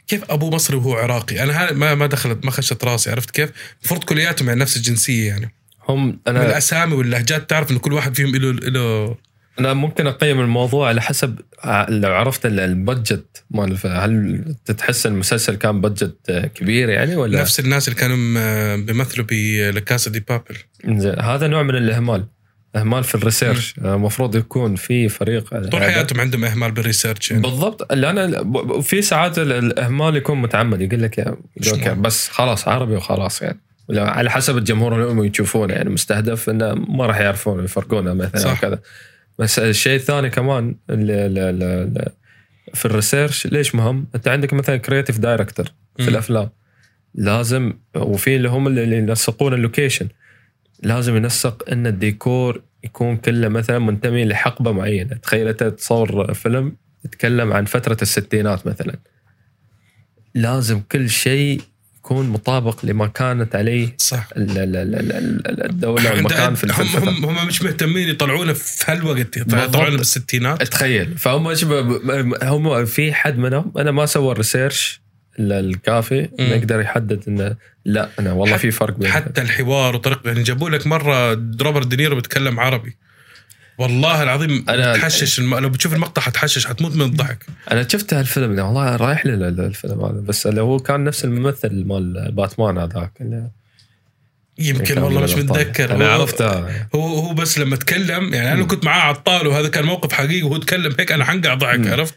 [0.07, 4.05] كيف ابوه مصري وهو عراقي؟ أنا ما ما دخلت ما خشت راسي عرفت كيف؟ المفروض
[4.05, 5.55] كلياتهم يعني نفس الجنسية يعني.
[5.88, 9.17] هم من أنا الاسامي واللهجات تعرف إنه كل واحد فيهم له له
[9.59, 13.44] أنا ممكن أقيم الموضوع على حسب ع- لو عرفت ال- ال budget.
[13.51, 19.27] مال هل تتحس المسلسل كان budget كبير يعني ولا؟ نفس الناس اللي كانوا م- بيمثلوا
[19.31, 20.57] ب La Casa de Papel.
[21.01, 22.25] زين هذا نوع من الإهمال.
[22.77, 23.75] إهمال في ال research.
[23.79, 25.81] المفروض يكون في فريق طول.
[25.81, 27.42] حياتهم عندهم إهمال بال research يعني.
[27.42, 27.92] بالضبط.
[27.92, 30.81] لأن ب- في ساعات ال- الإهمال يكون متعمد.
[30.81, 31.37] يقول لك يا؟
[31.92, 33.61] بس خلاص عربي وخلاص يعني.
[33.88, 35.90] ولا على حسب الجمهور اللي هم يشوفونه يعني.
[35.90, 38.51] مستهدف إنه ما راح يعرفون يفرقونه مثلا صح.
[38.51, 38.79] أو كذا
[39.38, 42.12] بس الشيء الثاني كمان اللي اللي اللي
[42.74, 46.09] في ال research ليش مهم؟ انت عندك مثلا creative director في.
[46.09, 46.48] الأفلام
[47.14, 50.09] لازم وفي اللي هم اللي ينسقون ال location
[50.83, 57.53] لازم ينسق إن الديكور يكون كله مثلا منتمي لحقبة معينة تخيل أنت تصور فيلم يتكلم
[57.53, 58.94] عن فترة الستينات مثلا
[60.35, 61.61] لازم كل شيء
[62.09, 64.29] يكون مطابق لما كانت عليه صح.
[64.37, 68.85] ال- ال- ال- ال- ال- الدولة والمكان في في هم, هم, مش مهتمين يطلعونه في
[68.92, 69.37] هالوقت.
[69.37, 70.62] يطلعونه بالستينات.
[70.62, 71.18] تخيل.
[71.18, 71.49] فهم
[72.42, 75.01] هم في حد منهم أنا ما سوى ال research
[75.38, 80.21] ال- الكافي انه يقدر يحدد إنه لا أنا والله في فرق بين حتى الحوار وطريقه
[80.29, 82.97] يعني جابوا لك مرة روبرت دينيرو بيتكلم عربي.
[83.79, 85.55] والله العظيم أنا- تحشش الم...
[85.59, 87.47] لو بتشوف المقطع حتحشش حتموت من الضحك.
[87.71, 90.21] أنا شفت هالفيلم ده والله رايح لي ال- ال- الفيلم هذا.
[90.21, 93.12] بس اللي هو كان نفس الممثل مال باتمان هذاك.
[93.21, 93.51] اللي
[94.59, 95.35] يمكن والله مش.
[95.35, 95.95] متذكر.
[95.95, 96.59] أنا هو- عرفته.
[96.95, 100.57] هو هو بس لما تكلم يعني أنا كنت معاه الطاولة وهذا كان موقف حقيقي وهو
[100.57, 101.87] تكلم هيك أنا حنقع ضحك.
[101.87, 102.14] عرفت؟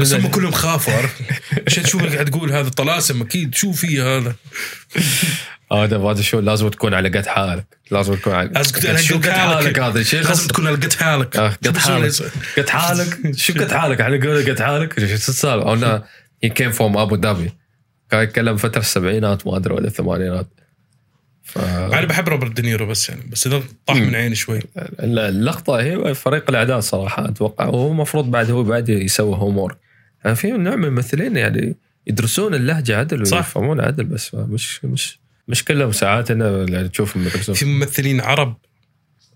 [0.00, 1.22] بس هم كلهم خافوا عرفت؟
[1.66, 4.34] عشان شو قاعد تقول هذا طلاسم؟ أكيد شو في هذا؟
[5.72, 7.78] هذا هذا شو لازم تكون على قد حالك.
[7.90, 9.78] لازم تكون على لازم تكون على قد حالك.
[9.78, 11.36] هذا؟ شيء لازم تكون على قد حالك.
[11.36, 12.12] آه، قد حالك.
[12.58, 16.02] قد حالك؟ شو قد حالك؟ على قول قد حالك؟ شو السالفه إنه
[16.42, 17.52] هي came from ابو ظبي
[18.10, 20.46] كان يتكلم فترة السبعينات ما أدري ولا الثمانينات.
[21.42, 24.60] ف أنا بحب روبرت دينيرو بس يعني بس إذا طاح من عيني شوي.
[25.00, 27.66] اللقطة هي فريق الاعداد صراحة أتوقع.
[27.66, 29.76] وهو المفروض بعد هو بعد يسوي homework
[30.24, 33.20] يعني في نوع من الممثلين يعني يدرسون اللهجة عدل.
[33.20, 36.32] ويفهمون عدل بس مش مش مش كلهم ساعات
[36.92, 38.56] تشوفهم يدرسون في ممثلين عرب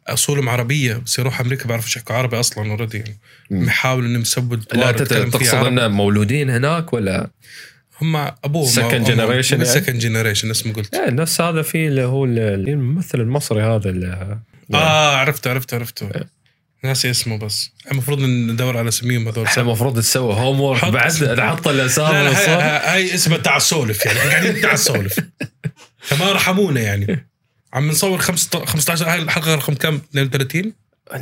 [0.09, 3.19] أصولهم عربية بس يروح أمريكا بيعرفوا يحكوا عربي أصلا already يعني
[3.51, 3.65] مم.
[3.65, 5.69] يحاولوا إنهم يسووا لا تقصد عربي.
[5.69, 7.31] انه مولودين هناك ولا
[8.03, 12.25] هم أبوهم Second generation يعني؟ second generation اسمه قلت يعني نفس هذا في اللي هو
[12.25, 14.39] الممثل المصري هذا اللي
[14.75, 16.11] آه عرفته عرفته عرفته
[16.85, 21.25] ناسي اسمه بس المفروض ندور على اسميهم هذول إحنا المفروض تسوي homework حط بعد.
[21.25, 22.63] نحط لا الاسامي.
[22.63, 25.19] هاي, اسمها تعال سولف يعني قاعدين تعال سولف
[26.05, 27.29] فما رحمونا يعني.
[27.73, 30.73] عم نصور خمسة- 15 هاي الحلقة رقم كم؟ 32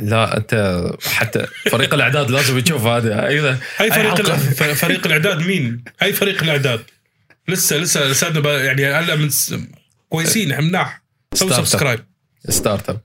[0.01, 3.27] لا أنت حتى فريق الإعداد لازم يشوف هذا.
[3.27, 4.33] أيضا هاي فريق
[4.73, 6.81] فريق الإعداد مين؟ هاي فريق الإعداد.
[7.47, 9.29] لسه لسه لساتنا يعني هلا من
[10.09, 11.03] كويسين مناح.
[11.33, 11.53] سوي.
[11.53, 11.99] subscribe
[12.49, 12.99] startup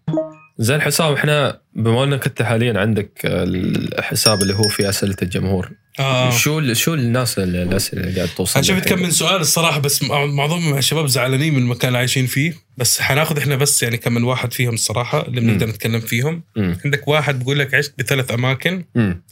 [0.58, 6.30] زين حسام إحنا بما إنك أنت حاليا عندك الحساب اللي هو في أسئلة الجمهور آه.
[6.30, 10.02] شو شو الناس ال- الاسئله اللي قاعد توصل أنا شفت؟ كم من سؤال الصراحة بس
[10.02, 14.12] مع- معظمهم الشباب زعلانين من المكان اللي عايشين فيه بس حناخذ إحنا بس يعني كم
[14.14, 16.42] من واحد فيهم الصراحة اللي بنقدر نتكلم فيهم.
[16.56, 16.78] مم.
[16.84, 19.22] عندك واحد بيقول لك عشت بثلاث أماكن مم.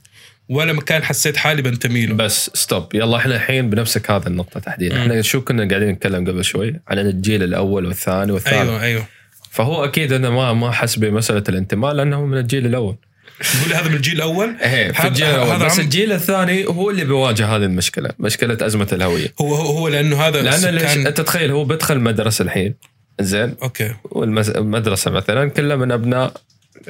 [0.48, 2.14] ولا مكان حسيت حالي بنتمي له.
[2.14, 5.02] بس stop يلا إحنا الحين بنمسك هذا النقطة تحديدا.
[5.02, 8.54] إحنا شو كنا قاعدين نتكلم قبل شوي؟ عن الجيل الأول والثاني والثالث.
[8.56, 9.06] أيوه أيوه.
[9.50, 12.96] فهو أكيد انه ما ما حس بمسألة الانتماء لأنه من الجيل الأول.
[13.68, 15.64] لي هذا من الجيل الأول؟ إيه في هذا- الجيل الأول.
[15.66, 19.34] بس الجيل الثاني هو اللي بيواجه هذه المشكلة مشكلة أزمة الهوية.
[19.40, 22.74] هو هو, لأنه هذا لأن السكان- أنت تخيل هو بيدخل مدرسة الحين
[23.20, 23.94] زين؟ أوكي.
[24.04, 26.32] والمدرسة مثلا كلها من أبناء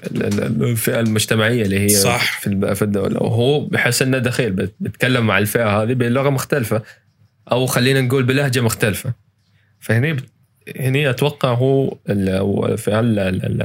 [0.06, 2.40] ال- ال- الفئة المجتمعية اللي هي صح.
[2.40, 3.22] في الدولة.
[3.22, 6.82] وهو بحس إنه دخيل بيتكلم مع الفئة هذه بلغة مختلفة
[7.52, 9.12] أو خلينا نقول بلهجة مختلفة.
[9.80, 10.16] فهني
[10.80, 11.96] هني أتوقع هو
[12.76, 13.00] في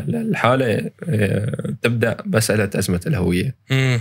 [0.09, 3.55] الحالة آه، تبدأ مسألة أزمة الهوية.
[3.69, 3.99] مم.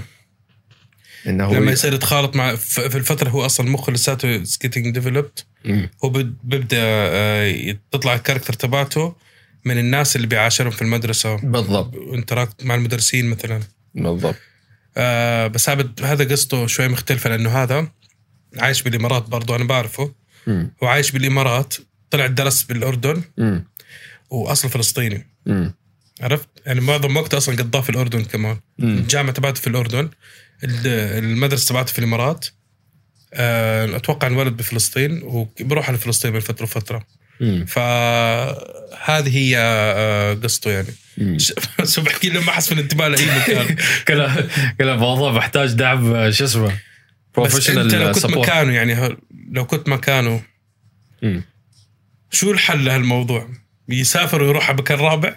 [1.26, 5.90] إنه لما يصير يتخالط مع في الفترة هو أصلا مخه لساته getting developed مم.
[6.04, 9.14] هو بد- بيبدأ آه، تطلع ال character تبعته
[9.64, 11.36] من الناس اللي بيعاشرهم في المدرسة.
[11.36, 11.94] بالضبط.
[12.14, 13.60] انتراكت مع المدرسين مثلا.
[13.94, 14.34] بالضبط.
[14.96, 17.88] آه بس هذا هذا قصته شوي مختلفة لأنه هذا
[18.58, 20.14] عايش بالإمارات برضه أنا بعرفه.
[20.46, 20.72] مم.
[20.82, 21.74] هو عايش بالإمارات
[22.10, 23.22] طلع درس بالأردن.
[23.38, 23.64] مم.
[24.30, 25.26] واصله فلسطيني.
[26.20, 28.56] عرفت؟ يعني معظم وقته أصلا قضاه في الأردن كمان.
[28.80, 30.10] الجامعة تبعته في الأردن.
[30.64, 30.86] ال-
[31.24, 32.46] المدرسة تبعته في الإمارات.
[33.34, 37.06] آه، أتوقع انولد بفلسطين وبروح على فلسطين من فترة وفتره.
[37.66, 40.88] فهذه هي آه، قصته يعني.
[41.92, 43.76] شو بحكي له ما حس بالانتماء لأي مكان.
[44.08, 44.46] كلا
[44.78, 46.76] كلا موضوع محتاج دعم آه، شو اسمه؟ بس أنت
[47.36, 49.16] لو professional كنت support مكانه يعني
[49.52, 50.42] لو كنت مكانه.
[52.30, 53.48] شو الحل لهالموضوع؟
[53.88, 55.36] يسافر ويروح على مكان رابع؟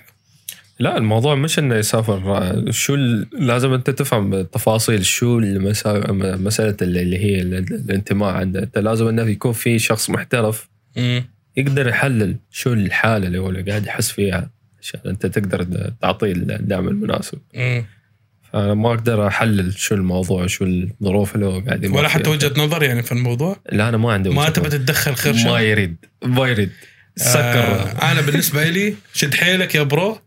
[0.80, 2.96] لا الموضوع مش إنه يسافر شو
[3.40, 5.40] لازم أنت تفهم التفاصيل شو.
[5.40, 10.70] مسألة اللي هي ال- الانتماء عنده أنت لازم إنه يكون في شخص محترف
[11.58, 14.50] يقدر يحلل شو الحالة اللي هو اللي قاعد يحس فيها
[14.82, 15.64] عشان أنت تقدر
[16.02, 17.38] تعطيه الدعم المناسب
[18.54, 22.30] فانا ما أقدر أحلل شو الموضوع شو الظروف اللي هو قاعد ولا حتى.
[22.30, 24.52] وجهة نظر يعني في الموضوع؟ لا أنا ما عندي ما نظر.
[24.52, 26.72] تتدخل خير ما؟ يريد ما يريد.
[27.16, 27.40] سكر.
[27.42, 30.20] آه أنا بالنسبة لي شد حيلك يا bro.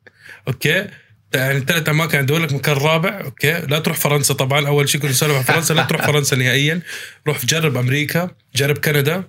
[0.49, 0.87] أوكي.
[1.35, 2.39] يعني ثلاث أماكن عندي.
[2.39, 3.21] لك مكان رابع.
[3.25, 3.53] أوكي.
[3.53, 4.69] لا تروح فرنسا طبعا.
[4.69, 6.81] أول شيء كنا نسولف عن فرنسا لا تروح فرنسا نهائيا.
[7.27, 8.31] روح جرب أمريكا.
[8.57, 9.25] جرب كندا.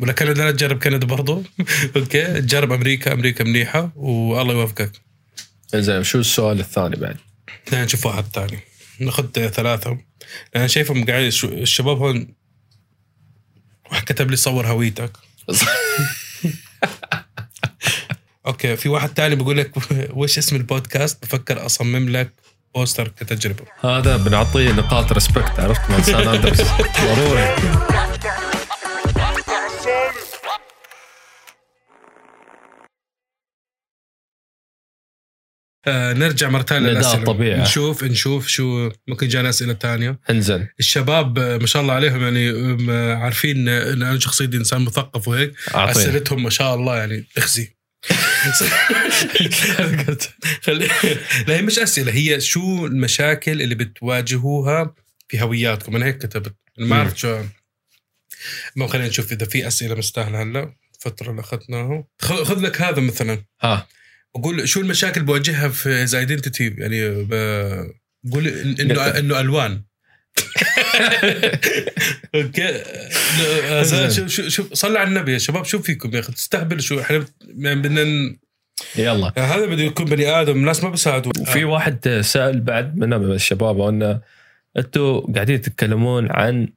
[0.00, 1.42] ولا كندا لا تجرب كندا برضو.
[1.96, 2.40] أوكي.
[2.40, 3.12] جرب أمريكا.
[3.12, 3.92] أمريكا منيحة.
[3.96, 4.92] والله يوفقك
[5.74, 7.16] زين شو السؤال الثاني بعد؟
[7.70, 8.58] خلينا نشوف واحد ثاني.
[9.00, 9.98] ناخذ ثلاثة.
[10.56, 12.34] أنا شايفهم قاعد شو- الشباب هون
[13.90, 15.12] واحد كتب لي صور هويتك.
[18.46, 19.70] أوكي في واحد تاني بيقول لك
[20.18, 22.30] وش اسم البودكاست؟ بفكر أصمم لك
[22.74, 23.64] poster كتجربة.
[23.80, 26.60] هذا بنعطيه نقاط respect عرفت؟ مال San Andreas
[27.06, 27.54] ضروري.
[35.86, 37.62] آه نرجع مرة ثانية للأسئلة.
[37.62, 42.48] نشوف نشوف شو ممكن جانا أسئلة تانية انزل الشباب ما شاء الله عليهم يعني
[43.12, 45.52] عارفين إن أنا شخصيتي إنسان مثقف وهيك.
[45.74, 47.74] اعطيه أسئلتهم ما شاء الله يعني تخزي.
[51.48, 54.94] لا هي مش أسئلة هي شو المشاكل اللي بتواجهوها
[55.28, 56.54] في هوياتكم؟ أنا هيك كتبت.
[56.78, 57.00] أنا ما مم.
[57.02, 57.40] عرفت شو.
[58.76, 60.74] ما خلينا نشوف إذا في أسئلة مستاهلة هلا.
[60.94, 63.44] الفترة اللي اخذناها خ- خذ لك هذا مثلا.
[63.62, 63.86] ها.
[64.36, 67.24] بقول شو المشاكل بواجهها في as identity يعني
[68.24, 68.48] بقول
[68.80, 69.82] انه إنه ألوان.
[72.34, 72.82] أوكي.
[74.10, 77.24] شوف شوف صلى على النبي يا شباب شو فيكم يا أخي؟ تستهبل شو؟ إحنا
[77.58, 78.36] يعني بدنا
[78.96, 79.32] يلا.
[79.38, 81.32] هذا بده يكون بني آدم الناس ما بيساعدوا.
[81.40, 84.20] وفي واحد سأل بعد من الشباب انه
[84.76, 86.68] أنتم قاعدين تتكلمون عن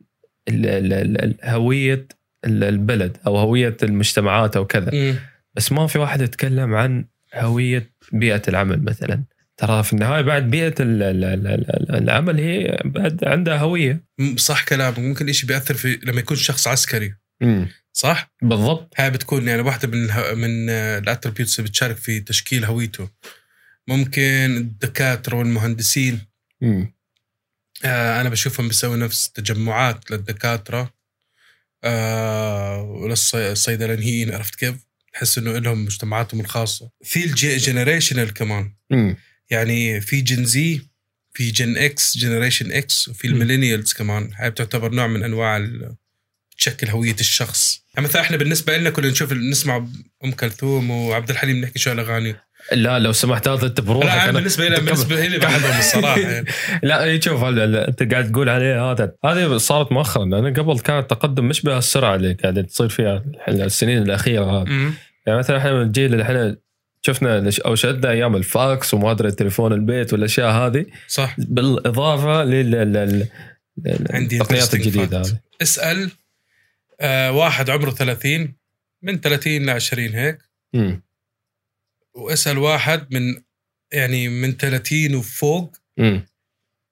[1.44, 2.08] هوية
[2.46, 5.16] ال- البلد أو هوية المجتمعات أو كذا.
[5.56, 7.06] بس ما في واحد يتكلم عن
[7.46, 9.24] هوية بيئة العمل مثلا.
[9.58, 14.04] ترى في النهاية بعد بيئة ال- ال- ال- ال- العمل هي بعد عندها هوية.
[14.38, 15.00] صح كلامك.
[15.00, 17.14] ممكن إشي بيأثر في لما يكون شخص عسكري.
[17.42, 18.94] امم صح؟ بالضبط.
[18.98, 23.10] هاي بتكون يعني واحدة من اله- من ال attributes اللي بتشارك في تشكيل هويته.
[23.88, 26.22] ممكن الدكاترة والمهندسين.
[27.86, 30.94] آه أنا بشوفهم بيسوي نفس تجمعات للدكاترة.
[31.84, 34.87] آه وللصيدلانيين عرفت كيف؟
[35.18, 36.90] تحس إنه لهم مجتمعاتهم الخاصة.
[37.04, 38.72] في ال generational كمان.
[38.92, 39.16] امم
[39.50, 40.82] يعني في Gen Z
[41.34, 43.28] في Gen X generation X وفي.
[43.28, 44.30] ال millennials كمان.
[44.36, 45.68] هاي بتعتبر نوع من أنواع
[46.58, 47.84] تشكل هوية الشخص.
[47.96, 49.88] يعني مثلا إحنا بالنسبة لنا كنا نشوف نسمع
[50.26, 52.36] أم كلثوم وعبد الحليم نحكي شوية الاغاني
[52.72, 56.48] لا لو سمحت هذا أنت بروحك لا بالنسبة لي بالنسبة لي بحبهم الصراحة يعني.
[56.84, 60.26] لا شوف أنت قاعد تقول عليه هذا هذه صارت مؤخرا.
[60.26, 64.92] لأن قبل كان التقدم مش بهالسرعة اللي قاعدة تصير فيها السنين الأخيرة هذه.
[65.28, 66.58] يعني مثلا إحنا من الجيل اللي إحنا
[67.02, 73.28] شفنا أو شهدنا أيام الفاكس وما أدري تليفون البيت والأشياء هذه صح بالإضافة لل
[74.10, 75.22] عندي التقنيات الجديدة.
[75.22, 76.12] هذه اسأل
[77.02, 78.54] آه واحد عمره 30
[79.04, 80.38] من 30 ل 20 هيك
[80.74, 81.02] مم.
[82.14, 83.42] واسأل واحد من
[83.94, 86.26] يعني من 30 وفوق مم.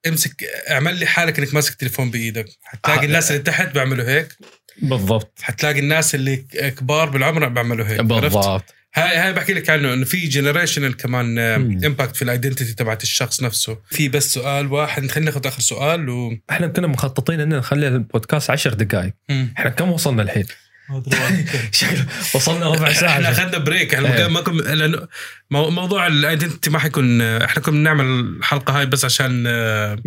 [0.06, 3.04] امسك اعمل لي حالك إنك ماسك تليفون بإيدك حتلاقي آه.
[3.04, 4.36] الناس اللي تحت بيعملوا هيك
[4.82, 5.38] بالضبط.
[5.42, 6.36] حتلاقي الناس اللي
[6.78, 8.74] كبار بالعمر بيعملوا هيك بالضبط.
[8.94, 11.38] هاي هاي بحكي لك عنه إنه في generational كمان.
[11.84, 13.78] impact في ال identity تبعت الشخص نفسه.
[13.90, 18.50] في بس سؤال واحد خلينا ناخذ آخر سؤال و إحنا كنا مخططين ان نخلي البودكاست
[18.50, 20.44] عشر دقائق إحنا كم وصلنا الحين؟
[21.72, 23.30] شكله وصلنا ربع إحنا ساعة.
[23.30, 24.26] أخذنا break إحنا إيه.
[24.26, 25.08] ما- كنا لأنه
[25.50, 29.98] مو- موضوع ال identity ما حيكون إحنا كنا بنعمل الحلقة هاي بس عشان آه،.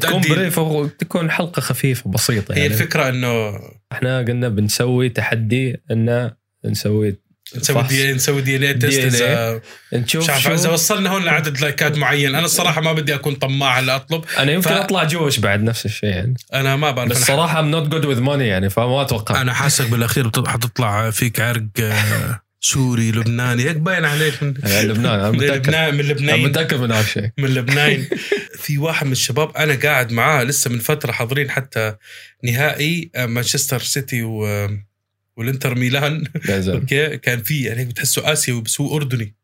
[0.00, 2.74] تكون brief وتكون حلقة خفيفة بسيطة هي يعني.
[2.74, 3.60] الفكرة إنه
[3.92, 6.30] إحنا قلنا بنسوي تحدي إن
[6.64, 7.16] نسوي
[7.56, 7.82] نسوي.
[7.82, 9.22] دي نسوي DNA test DNA.
[9.22, 9.60] إذا
[9.92, 12.34] نشوف مش عارف إذا شو وصلنا هون لعدد لايكات معين.
[12.34, 14.24] أنا الصراحة ما بدي أكون طماع هلا أطلب.
[14.38, 16.34] أنا يمكن ف- أطلع Jewish بعد نفس الشيء يعني.
[16.54, 17.10] أنا ما بعرف.
[17.10, 19.40] بس أنا صراحة I'm not good with money يعني فما أتوقع.
[19.40, 23.62] أنا حاسك بالأخير حتطلع فيك عرق آه، سوري لبناني.
[23.64, 24.34] هيك باين عليك.
[24.42, 25.54] من لبنان أنا من متأكد.
[25.66, 26.42] لبنان من أنا لبنان.
[26.42, 27.28] متأكد من هذا الشيء.
[27.38, 28.06] من لبنان.
[28.62, 31.94] في واحد من الشباب أنا قاعد معاه لسه من فترة حاضرين حتى
[32.44, 34.68] نهائي آه، مانشستر سيتي و
[35.36, 37.16] والانتر ميلان okay.
[37.16, 39.34] كان في يعني هيك بتحسه اسيوي بس هو أردني.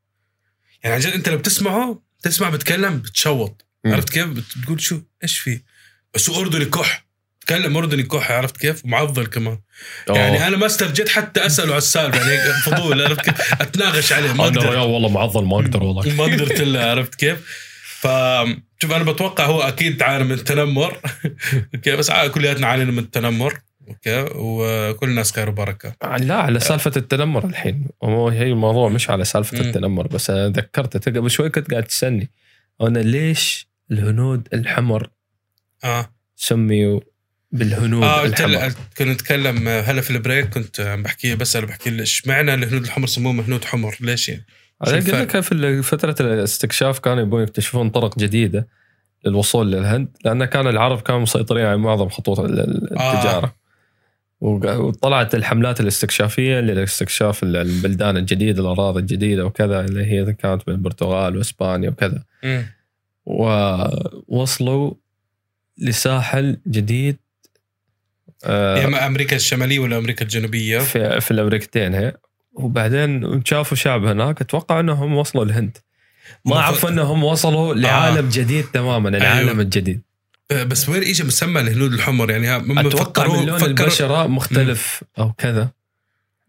[0.82, 3.66] يعني عن جد أنت لو بتسمعه تسمع بتكلم بتشوط.
[3.86, 5.60] عرفت كيف؟ بت- بتقول شو؟ إيش في؟
[6.14, 7.06] بس هو أردني كح.
[7.40, 9.58] تكلم أردني كح عرفت كيف؟ ومعضل كمان.
[10.08, 14.32] يعني أنا ما استرجيت حتى أسأله على السالفة يعني هيك فضول عرفت كيف؟ أتناقش عليه
[14.32, 16.14] ما أقدر والله معضل ما أقدر والله.
[16.18, 17.38] ما قدرت إلا عرفت كيف؟
[18.00, 18.06] ف
[18.82, 21.00] شوف أنا بتوقع هو أكيد عانى من التنمر
[21.74, 23.58] okay بس كلياتنا عانينا من التنمر
[23.90, 24.26] أوكي.
[24.34, 27.86] وكل الناس خير وبركه لا على سالفة التنمر الحين.
[28.04, 29.64] هو هي الموضوع مش على سالفة مم.
[29.64, 32.30] التنمر بس أنا ذكرت قبل شوي كنت قاعد تسألني.
[32.82, 35.10] أنا ليش الهنود الحمر
[35.84, 36.10] آه.
[36.36, 37.00] سميوا
[37.52, 41.90] بالهنود آه قلت الحمر؟ كنت نتكلم هلا في ال break كنت عم بحكي بسأل بحكي
[41.90, 44.44] له إيش معنى الهنود الحمر سموهم هنود حمر ليش يعني؟
[44.86, 48.68] أنا قلت؟ لك في فترة الاستكشاف كانوا يبون يكتشفون طرق جديدة
[49.26, 53.54] للوصول للهند لأن كان العرب كانوا مسيطرين على معظم خطوط ال- ال- آه.
[54.40, 61.90] وطلعت الحملات الاستكشافية لاستكشاف ال- البلدان الجديدة الأراضي الجديدة وكذا اللي هي كانت بالبرتغال وإسبانيا
[61.90, 62.24] وكذا.
[62.44, 62.66] مم.
[63.26, 64.94] ووصلوا
[65.78, 67.16] لساحل جديد
[68.44, 72.16] آه، يا اما أمريكا الشمالية ولا أمريكا الجنوبية؟ في, في الأمريكتين هي.
[72.52, 75.78] وبعدين شافوا شعب هناك أتوقع إنهم وصلوا الهند
[76.44, 79.60] ما عرفوا إنهم وصلوا لعالم جديد تماما العالم أيوه.
[79.62, 80.00] الجديد.
[80.52, 85.68] بس وين اجى مسمى الهنود الحمر؟ يعني أتوقع من لون فكروا البشرة مختلف أو كذا.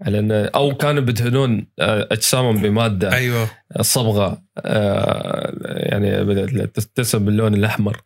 [0.08, 3.50] إن أو كانوا بيدهنون آه، أجسامهم بمادة أيوه.
[3.82, 8.02] صبغة آه، يعني تتسم باللون الأحمر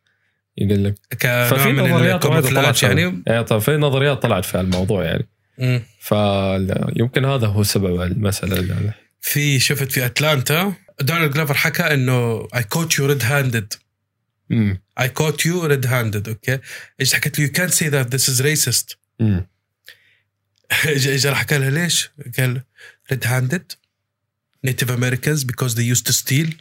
[0.58, 0.96] يقول لك.
[1.22, 5.28] ففي نظريات طلعت يعني؟ طيب في نظريات طلعت في الموضوع يعني.
[5.58, 5.82] مم.
[6.00, 8.60] فيمكن هذا هو سبب المسألة.
[8.60, 13.85] اللي في شفت في أتلانتا دونالد جلافر حكى إنه I caught you red-handed مم.
[15.00, 16.60] I caught you red-handed okay
[17.00, 17.46] إيش حكت له?
[17.46, 19.48] يو كانت سي ذات ذس از ريسست مم.
[20.86, 22.62] اجى اجى راح حكى لها ليش؟ قال
[23.12, 23.72] red-handed
[24.64, 26.58] Native Americans because they used to steal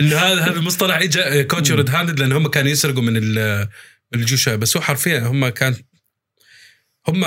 [0.00, 3.34] انه هذا هذا المصطلح اجى caught red-handed لأن هم كانوا يسرقوا من
[4.12, 4.48] من الجيوش.
[4.48, 5.76] بس هو حرفيا هم كان
[7.08, 7.22] هم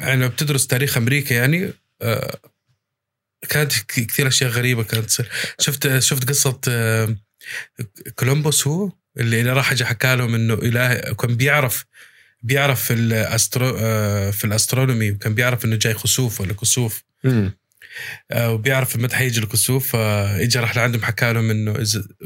[0.00, 1.72] يعني بتدرس تاريخ أمريكا يعني
[2.02, 2.38] آه،
[3.48, 5.28] كانت كثير أشياء غريبة كانت تصير.
[5.60, 7.16] شفت شفت قصة آه،
[8.14, 11.84] كولومبوس هو اللي راح اجى حكى لهم إنه إله كان بيعرف
[12.42, 17.04] بيعرف في ال astro آه، في ال astronomy وكان بيعرف إنه جاي خسوف ولا كسوف.
[18.30, 21.74] آه، وبيعرف متى حيجي الكسوف فاجى راح لعندهم حكى لهم إنه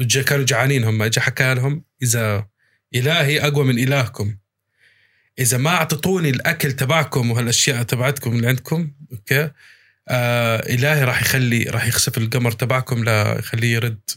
[0.00, 2.46] إذا كانوا جعانين هم اجى حكى لهم إذا
[2.94, 4.36] إلهي أقوى من إلهكم.
[5.38, 9.50] إذا ما اعطيتوني الأكل تبعكم وهالأشياء تبعتكم اللي عندكم okay
[10.08, 14.10] آه إلهي راح يخلي راح يخسف القمر تبعكم لا يخليه يرد.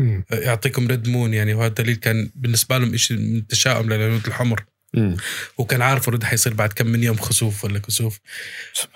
[0.00, 0.24] مم.
[0.32, 5.16] يعطيكم red moon يعني وهذا دليل كان بالنسبة لهم شيء من التشاؤم للهنود الحمر مم.
[5.58, 8.18] وكان عارف الرد حيصير بعد كم من يوم خسوف ولا كسوف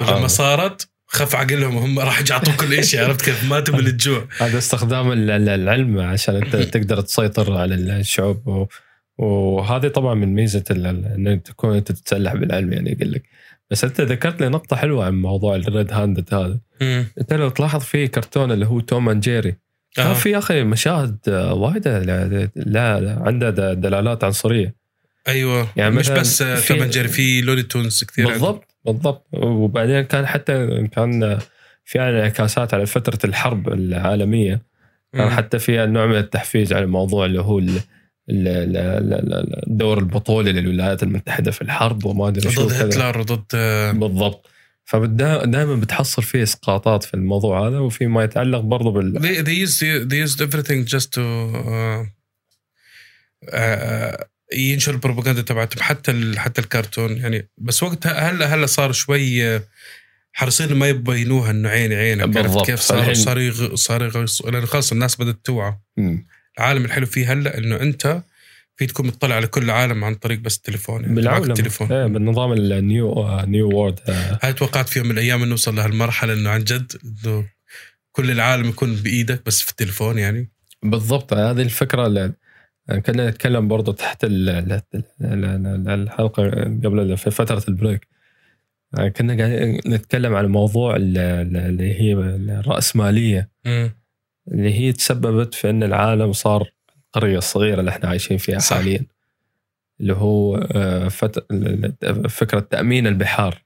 [0.00, 0.26] الله.
[0.26, 5.12] صارت خف عقلهم وهم راح يعطوا كل شيء عرفت كيف ماتوا من الجوع هذا استخدام
[5.12, 8.66] ال- ال- العلم عشان أنت تقدر تسيطر على الشعوب و-
[9.18, 13.22] وهذه طبعا من ميزة ال- ال- ان تكون أنت تتسلح بالعلم يعني يقول لك
[13.70, 16.60] بس أنت ذكرت لي نقطة حلوة عن موضوع ال red-handed هذا.
[17.20, 19.56] أنت لو تلاحظ في كرتون اللي هو Tom and Jerry
[19.94, 20.12] كان آه.
[20.14, 24.74] في يا أخي مشاهد آه، وايدة لا, لا, لا عندها دلالات عنصرية.
[25.28, 25.68] أيوه.
[25.76, 29.26] يعني مش بس آه، في- Looney Tunes كثير بالضبط بالضبط.
[29.32, 31.38] وبعدين كان حتى كان
[31.84, 34.62] في انعكاسات على فترة الحرب العالمية.
[35.12, 35.30] كان.
[35.30, 38.76] حتى في نوع من التحفيز على الموضوع اللي هو ال- ال- ال-
[39.12, 43.92] ال- ال- الدور البطولي للولايات المتحدة في الحرب وما أدري شو ضد هتلر وضد آه،
[43.92, 44.46] بالضبط.
[44.84, 49.80] فدائما بتحصل فيه إسقاطات في الموضوع هذا وفي ما يتعلق برضه بال they, they used
[50.10, 51.22] they used everything just to
[51.56, 52.06] uh,
[53.54, 57.16] uh, ينشر البروباغندا تبعتهم حتى ال, حتى الكرتون.
[57.16, 59.62] يعني بس وقتها هلا هلا صار شوي آه،
[60.32, 62.66] حريصين ما يبينوها إنه عيني عينك عرفت.
[62.66, 65.78] كيف صار؟ صار صار لأنه خلص الناس بدأت توعى.
[66.58, 68.22] العالم الحلو فيه هلأ إنه أنت
[68.76, 71.44] في تكون مطلع على كل العالم عن طريق بس التليفون يعني بالعالم.
[71.50, 71.92] التليفون.
[71.92, 76.32] إيه بالنظام النيو نيو وورد آه، هل توقعت في يوم من الأيام إنه نوصل لهالمرحلة
[76.32, 77.44] إنه عن جد إنه
[78.12, 80.50] كل العالم يكون بإيدك بس في التليفون يعني.
[80.82, 81.32] بالضبط.
[81.32, 82.32] هذه الفكرة اللي
[83.06, 84.82] كنا نتكلم برضو تحت ال- ال-
[85.20, 86.42] ال- ال- الحلقة
[86.84, 88.08] قبل في فترة البريك.
[88.96, 92.12] يعني كنا قاعدين نتكلم عن موضوع ال- ال- اللي هي
[92.60, 93.48] الرأسمالية.
[94.52, 96.70] اللي هي تسببت في إن العالم صار
[97.16, 98.76] القرية الصغيرة اللي إحنا عايشين فيها صح.
[98.76, 99.06] حاليا
[100.00, 101.46] اللي هو آه، فت...
[102.28, 103.62] فكرة تأمين البحار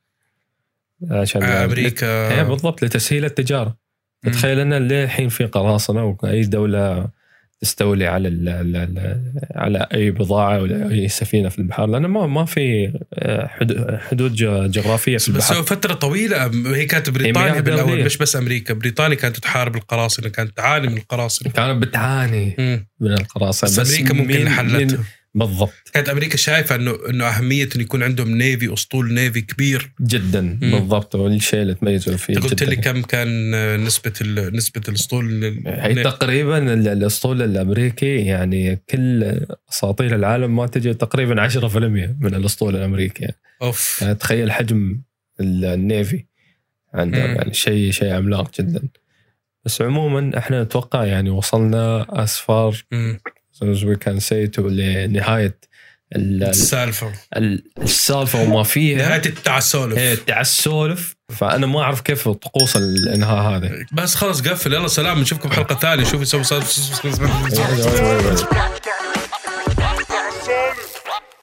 [1.11, 3.77] عشان آه، أمريكا هي بالضبط لتسهيل التجارة.
[4.33, 7.09] تخيل إن للحين في قراصنة وأي دولة
[7.61, 9.21] تستولي على ال ال
[9.55, 14.33] على أي بضاعة ولا أي سفينة في البحر لأنه ما ما في آه، حد- حدود
[14.71, 18.05] جغرافية في بس البحر فترة طويلة هي كانت بريطانيا مياه بالأول دولية.
[18.05, 22.87] مش بس أمريكا بريطانيا كانت تحارب القراصنة كانت تعاني من القراصنة كانت بتعاني مم.
[23.01, 24.99] من القراصنة بس, أمريكا ممكن اللي حلتها
[25.39, 30.59] بالضبط كانت أمريكا شايفة إنه إنه أهمية إنه يكون عندهم نيفي أسطول نيفي كبير جدا
[30.63, 32.63] بالضبط والشيء اللي تميزوا فيه قلت.
[32.63, 33.51] لي كم كان
[33.85, 39.41] نسبة ال- نسبة الأسطول هي تقريبا ال- الأسطول الأمريكي يعني كل
[39.73, 41.77] أساطير العالم ما تجي تقريبا 10%
[42.21, 43.37] من الأسطول الأمريكي يعني.
[43.63, 45.01] أوف يعني تخيل حجم
[45.41, 46.25] ال- النيفي
[46.95, 47.37] عندهم مم.
[47.37, 48.83] يعني شيء شيء عملاق جدا
[49.65, 53.21] بس عموما إحنا نتوقع يعني وصلنا اسفار مم.
[53.63, 55.59] As we can say to لنهايه
[56.17, 57.13] ال- ال- السالفة.
[57.37, 59.09] ال- السالفة وما فيها.
[59.09, 59.99] نهاية التعسولف.
[59.99, 63.71] هي تعال السولف فأنا ما أعرف كيف طقوس الإنهاء هذا.
[63.93, 64.73] بس خلاص قفل.
[64.73, 65.21] يلا سلام.
[65.21, 66.05] نشوفكم حلقة ثانية.
[66.05, 66.43] شوفوا يسوي
[67.59, 68.37] أيوة،